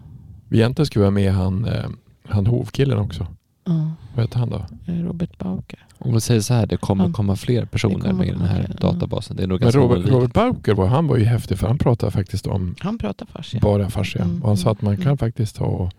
[0.49, 1.85] Vi egentligen skulle ha med han, eh,
[2.29, 3.27] han hovkillen också.
[3.65, 4.65] Ja, Vad heter han då?
[4.87, 5.87] eh, Robert Bauker.
[5.99, 7.13] Om vi säger så här, det kommer Ja.
[7.13, 9.37] komma fler personer kommer med i den här fler, databasen.
[9.37, 10.09] Det är nog Men Robert.
[10.11, 13.61] Robert Bauker var, han var ju häftig för han pratade faktiskt om Han pratar fascia.
[13.61, 14.23] bara fascia.
[14.25, 15.19] Mm, Och han sa att man kan mm.
[15.19, 15.93] faktiskt ta och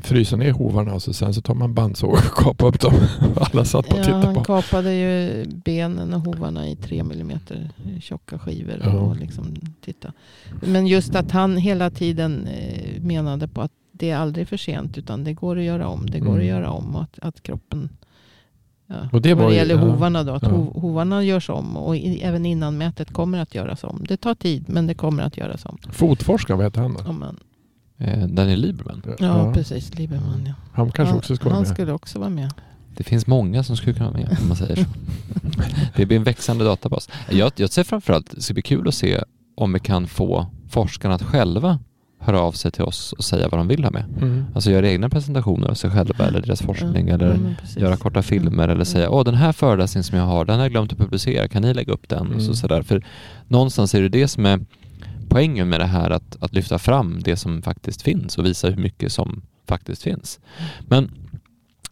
[0.00, 2.92] frysa ner hovarna och så sen så tar man bandsåg och kapar upp dem.
[3.36, 4.44] Alla satt och Ja, tittade han på.
[4.44, 7.70] kapade ju benen och hovarna i tre millimeter
[8.00, 8.80] tjocka skivor.
[8.84, 8.92] Ja.
[8.92, 9.54] Och liksom
[9.84, 10.12] titta.
[10.62, 14.98] Men just att han hela tiden eh, menade på att det är aldrig för sent
[14.98, 16.06] utan det går att göra om.
[16.10, 16.40] Det går Mm.
[16.40, 17.88] att göra om att, att kroppen...
[18.88, 18.94] Ja.
[19.12, 20.32] Och det Vad det ju- gäller ja, hovarna då.
[20.32, 20.48] Att ja.
[20.48, 24.04] ho- hovarna görs om och i, även innanmätet kommer att göras om.
[24.08, 25.78] Det tar tid men det kommer att göras om.
[25.90, 27.26] Fotforskaren, vad heter han då?
[27.98, 29.02] Eh, Daniel Lieberman.
[29.18, 29.94] ja, precis.
[29.98, 30.52] Lieberman ja.
[30.72, 31.72] Han kanske han, också ska vara han med.
[31.74, 32.50] skulle också vara med.
[32.96, 34.84] Det finns många som skulle kunna vara med om man säger så.
[35.96, 37.08] Det blir en växande databas.
[37.30, 39.20] Jag, jag ser framförallt, det ska bli kul att se
[39.56, 41.78] om vi kan få forskarna att själva
[42.18, 44.04] höra av sig till oss och säga vad de vill ha med.
[44.22, 44.44] Mm.
[44.54, 47.76] Alltså göra egna presentationer av sig själva eller deras forskning Ja, eller ja, precis.
[47.76, 50.70] göra korta filmer eller säga åh den här föreläsningen som jag har den har jag
[50.72, 52.26] glömt att publicera, kan ni lägga upp den?
[52.34, 52.54] Och så, Mm.
[52.54, 52.82] sådär.
[52.82, 53.04] För
[53.48, 54.60] någonstans är det det som är
[55.36, 58.76] poängen med det här att, att lyfta fram det som faktiskt finns och visa hur
[58.76, 60.40] mycket som faktiskt finns.
[60.80, 61.10] Men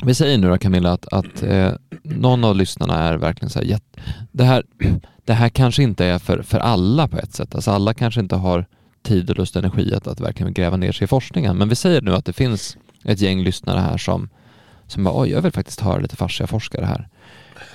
[0.02, 1.72] vi säger nu då Camilla att, att eh,
[2.02, 4.00] någon av lyssnarna är verkligen så här, jätte,
[4.32, 4.64] det, här
[5.24, 7.54] det här kanske inte är för, för alla på ett sätt.
[7.54, 8.66] Alltså alla kanske inte har
[9.02, 11.56] tid och lust och energi att, att verkligen gräva ner sig i forskningen.
[11.56, 14.28] Men vi säger nu att det finns ett gäng lyssnare här som,
[14.86, 17.08] som bara, oj, jag vill faktiskt höra lite farsiga forskare här.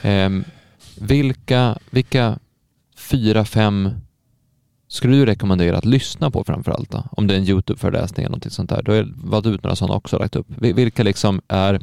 [0.01, 0.41] Eh,
[1.01, 2.39] vilka, vilka
[2.97, 3.91] fyra, fem
[4.91, 7.03] skulle du rekommendera att lyssna på framförallt då?
[7.11, 8.81] Om det är en YouTube-föreläsning eller något sånt där.
[8.81, 10.47] då har valt ut några sådana också och lagt upp.
[10.57, 11.79] Vilka liksom är,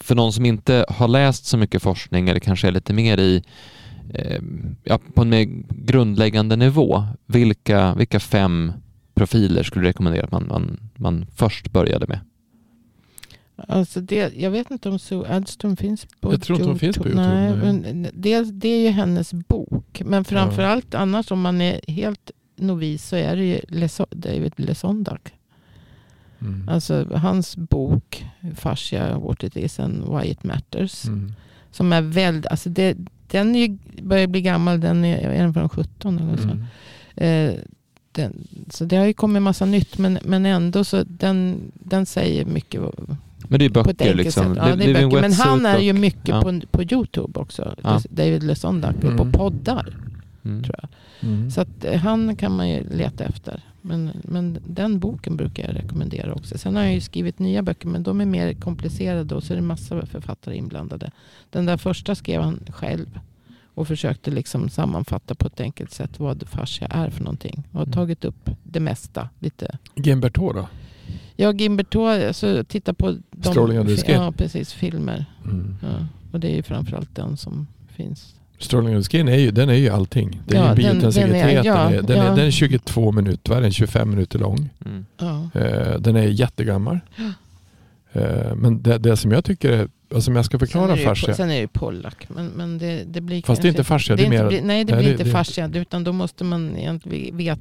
[0.00, 3.42] för någon som inte har läst så mycket forskning eller kanske är lite mer i,
[4.14, 4.40] eh,
[4.84, 8.72] ja, på en mer grundläggande nivå, vilka, vilka fem
[9.14, 12.20] profiler skulle du rekommendera att man, man, man först började med?
[13.56, 16.96] Alltså det, jag vet inte om Sue Adström finns på Jag tror inte hon finns
[16.96, 17.72] på YouTube, Nej, nej.
[17.72, 20.02] men det, det är ju hennes bok.
[20.04, 25.32] Men framförallt annars om man är helt novis så är det ju Leso- David Lesondak.
[26.40, 26.68] Mm.
[26.68, 28.24] Alltså hans bok
[28.56, 31.04] Fascia, What It Is and Why It Matters.
[31.04, 31.32] Mm.
[31.70, 32.96] Som är väldigt, alltså det,
[33.30, 36.48] den är ju, börjar bli gammal, den är, är den från 17 eller så.
[36.48, 36.64] Mm.
[37.16, 37.54] Eh,
[38.12, 42.44] den, så det har ju kommit massa nytt men, men ändå så den, den säger
[42.44, 42.80] mycket
[43.48, 44.54] Men det är böcker liksom.
[44.56, 45.20] Ja, det är Living böcker.
[45.20, 46.42] Men han är ju och- mycket ja.
[46.42, 47.74] på, på YouTube också.
[47.82, 48.00] Ja.
[48.10, 48.96] David Lesondak.
[49.04, 49.16] Mm.
[49.16, 49.96] På poddar
[50.44, 50.62] Mm.
[50.62, 50.88] tror jag.
[51.30, 51.50] Mm.
[51.50, 53.62] Så att eh, han kan man ju leta efter.
[53.80, 56.58] Men, men den boken brukar jag rekommendera också.
[56.58, 59.56] Sen har jag ju skrivit nya böcker men de är mer komplicerade och så är
[59.56, 61.10] det massa författare inblandade.
[61.50, 63.20] Den där första skrev han själv.
[63.74, 67.62] Och försökte liksom sammanfatta på ett enkelt sätt vad fascia är för någonting.
[67.72, 67.92] Och har Mm.
[67.92, 69.28] tagit upp det mesta.
[69.38, 69.78] Lite.
[69.94, 70.68] Gimberto då?
[71.36, 74.14] Ja, Gimberto, alltså titta på de, Strålning skin.
[74.14, 74.72] Ja, precis.
[74.72, 75.24] Filmer.
[75.44, 75.76] Mm.
[75.82, 77.66] Ja, och det är ju framförallt den som
[77.96, 78.34] finns.
[78.58, 80.40] Strålning under skin är ju, den är ju allting.
[80.46, 82.22] Det är Ja, ju den- den är- Den, ja, den, ja.
[82.24, 83.72] är, den är 22 minuter, vad är den?
[83.72, 84.68] 25 minuter lång.
[84.86, 85.06] Mm.
[85.18, 85.60] Ja.
[85.60, 86.98] Eh, den är jättegammal.
[88.12, 91.34] Eh, men det, det som jag tycker är, alltså om jag ska förklara fascia.
[91.34, 92.28] sen är det ju Pollack.
[92.28, 94.44] Men, men det, det blir Fast det är inte fascia, det är mer...
[94.44, 95.70] nej, det nej, blir det- inte fascia.
[95.74, 97.58] Utan då måste man egentligen vet,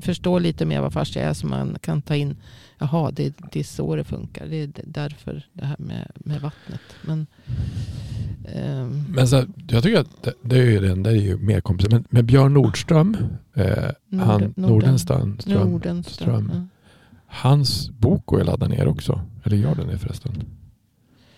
[0.00, 1.34] förstå lite mer vad fascia är.
[1.34, 2.36] Så man kan ta in,
[2.78, 4.46] jaha, det, det är så det funkar.
[4.46, 6.80] Det är därför det här med, med vattnet.
[7.02, 7.26] Men,
[8.54, 11.60] ehm, Men så, jag tycker att det, det är ju den, det är ju mer
[11.60, 11.92] komplicerat.
[11.92, 13.16] Men, men Björn Nordström,
[13.54, 14.52] eh, Norden- han, Norden.
[14.56, 16.44] Nordenstam, Ström, Nordenström.
[16.48, 16.68] Ström.
[17.26, 19.20] hans bok går jag ladda ner också.
[19.44, 20.32] Eller gör den det förresten?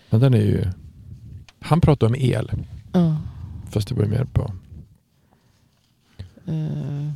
[0.09, 0.65] Men den är ju...
[1.59, 2.51] Han pratar om el.
[2.51, 2.59] Ja.
[2.91, 3.17] Ja.
[3.69, 4.51] Fast det var ju mer på...
[6.45, 7.11] Eh,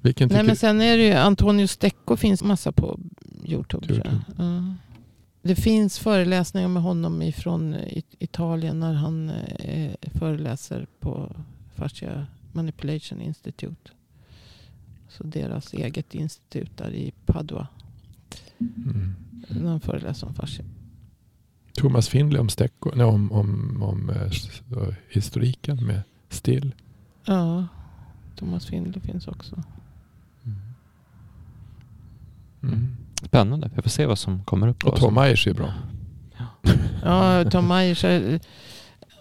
[0.00, 3.00] Vilken Nej men sen är det ju Antonio Stecco finns massa på
[3.44, 3.86] Youtube.
[3.94, 4.20] Youtube.
[4.38, 4.74] Ja.
[5.42, 11.36] Det finns föreläsningar med honom ifrån I- Italien när han eh, föreläser på
[11.74, 13.90] Fascia Manipulation Institute.
[15.08, 17.66] Så deras eget institut där i Padua.
[18.58, 19.14] mm.
[19.48, 20.64] När han föreläser om fascia.
[21.72, 24.22] Thomas Findlay om, Stecco, nej, om, om, om eh,
[24.82, 26.74] eh, historiken med Still.
[27.24, 27.66] Ja,
[28.36, 29.62] Thomas Findley finns också.
[32.62, 32.96] Mm.
[33.24, 33.70] Spännande.
[33.74, 34.84] Jag får se vad som kommer upp.
[34.84, 35.72] Och Tom Myers är bra.
[37.04, 38.04] Ja, Tom Myers.
[38.04, 38.40] eh,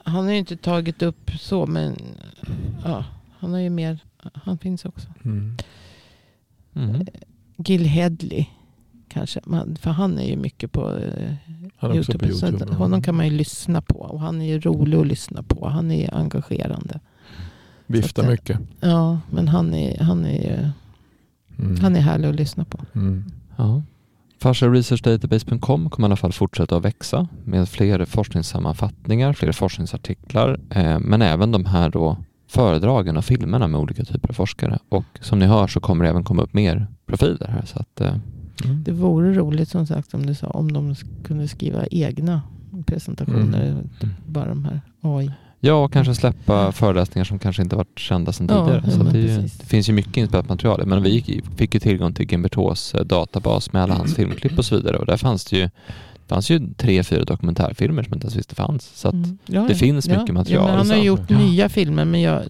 [0.04, 1.96] Han har ju inte tagit upp så men
[2.86, 3.06] ja,
[3.40, 4.00] han har ju mer.
[4.34, 5.08] Han finns också.
[5.26, 5.58] Mm.
[6.76, 7.06] Mm.
[7.58, 8.46] Gil Hedley.
[9.10, 9.42] Kanske.
[9.80, 11.34] För han är ju mycket på eh,
[11.78, 12.28] Han är också Youtube.
[12.28, 12.72] på Så Youtube.
[12.72, 13.96] att honom kan man ju lyssna på.
[14.00, 15.68] Och han är ju rolig att lyssna på.
[15.70, 17.00] Han är ju engagerande.
[17.88, 18.60] Viftar så mycket.
[18.80, 20.70] Ja, men han är, han är, ju-
[21.60, 21.78] Mm.
[21.82, 22.80] han är härlig att lyssna på.
[22.96, 23.24] Mm.
[23.56, 23.84] Ja.
[24.42, 31.22] Fasciaresearchdatabase.com kommer i alla fall fortsätta att växa med fler forskningssammanfattningar, fler forskningsartiklar, eh, men
[31.22, 34.80] även de här då föredragen och filmerna med olika typer av forskare.
[34.90, 37.66] Och som ni hör så kommer det även komma upp mer profiler här.
[37.66, 38.16] Så att, eh,
[38.66, 38.84] Mm.
[38.84, 42.42] Det vore roligt som sagt som du sa om de kunde skriva egna
[42.86, 43.70] presentationer.
[43.70, 43.90] Mm.
[44.26, 45.32] Bara de här AI.
[45.60, 48.92] Ja, och kanske släppa föreläsningar som kanske inte varit kända sedan Ja, tidigare.
[48.92, 50.86] så det, ju- det finns ju mycket inspelat material.
[50.86, 54.66] Men vi gick, fick ju tillgång till Gimbertos eh, databas med alla hans filmklipp och
[54.66, 54.98] så vidare.
[54.98, 58.36] Och där fanns det ju, det fanns ju tre, fyra dokumentärfilmer som jag inte ens
[58.36, 58.84] visste fanns.
[58.96, 59.38] Så Mm.
[59.46, 62.42] Ja, det finns mycket material, han har gjort nya filmer men jag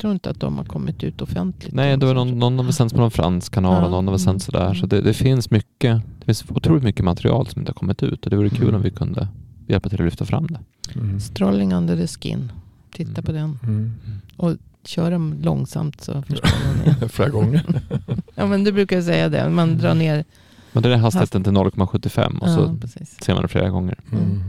[0.00, 1.74] tror inte att de har kommit ut offentligt.
[1.74, 3.84] Nej, det var någon, någon har sänts på någon fransk kanal Ja.
[3.84, 4.74] och någon har sänts sådär.
[4.74, 4.88] Så Mm.
[4.88, 8.30] det, det finns mycket, det finns otroligt mycket material som inte har kommit ut och
[8.30, 8.74] det vore kul Mm.
[8.74, 9.28] om vi kunde
[9.70, 10.60] hjälpa till att lyfta fram det.
[10.94, 11.20] Mm.
[11.20, 12.52] Strolling under the skin.
[12.92, 13.22] Titta Mm.
[13.24, 13.58] på den.
[13.62, 13.92] Mm.
[14.84, 16.50] Kör dem långsamt så förstår
[16.86, 17.08] man det.
[17.08, 17.82] Flera gånger.
[18.34, 19.48] Ja men du brukar säga det.
[19.50, 20.24] Man drar ner.
[20.72, 23.16] Men det är hastigheten till 0,75 och Ja, så precis.
[23.24, 23.98] ser man det flera gånger.
[24.12, 24.24] Mm.
[24.24, 24.40] Mm.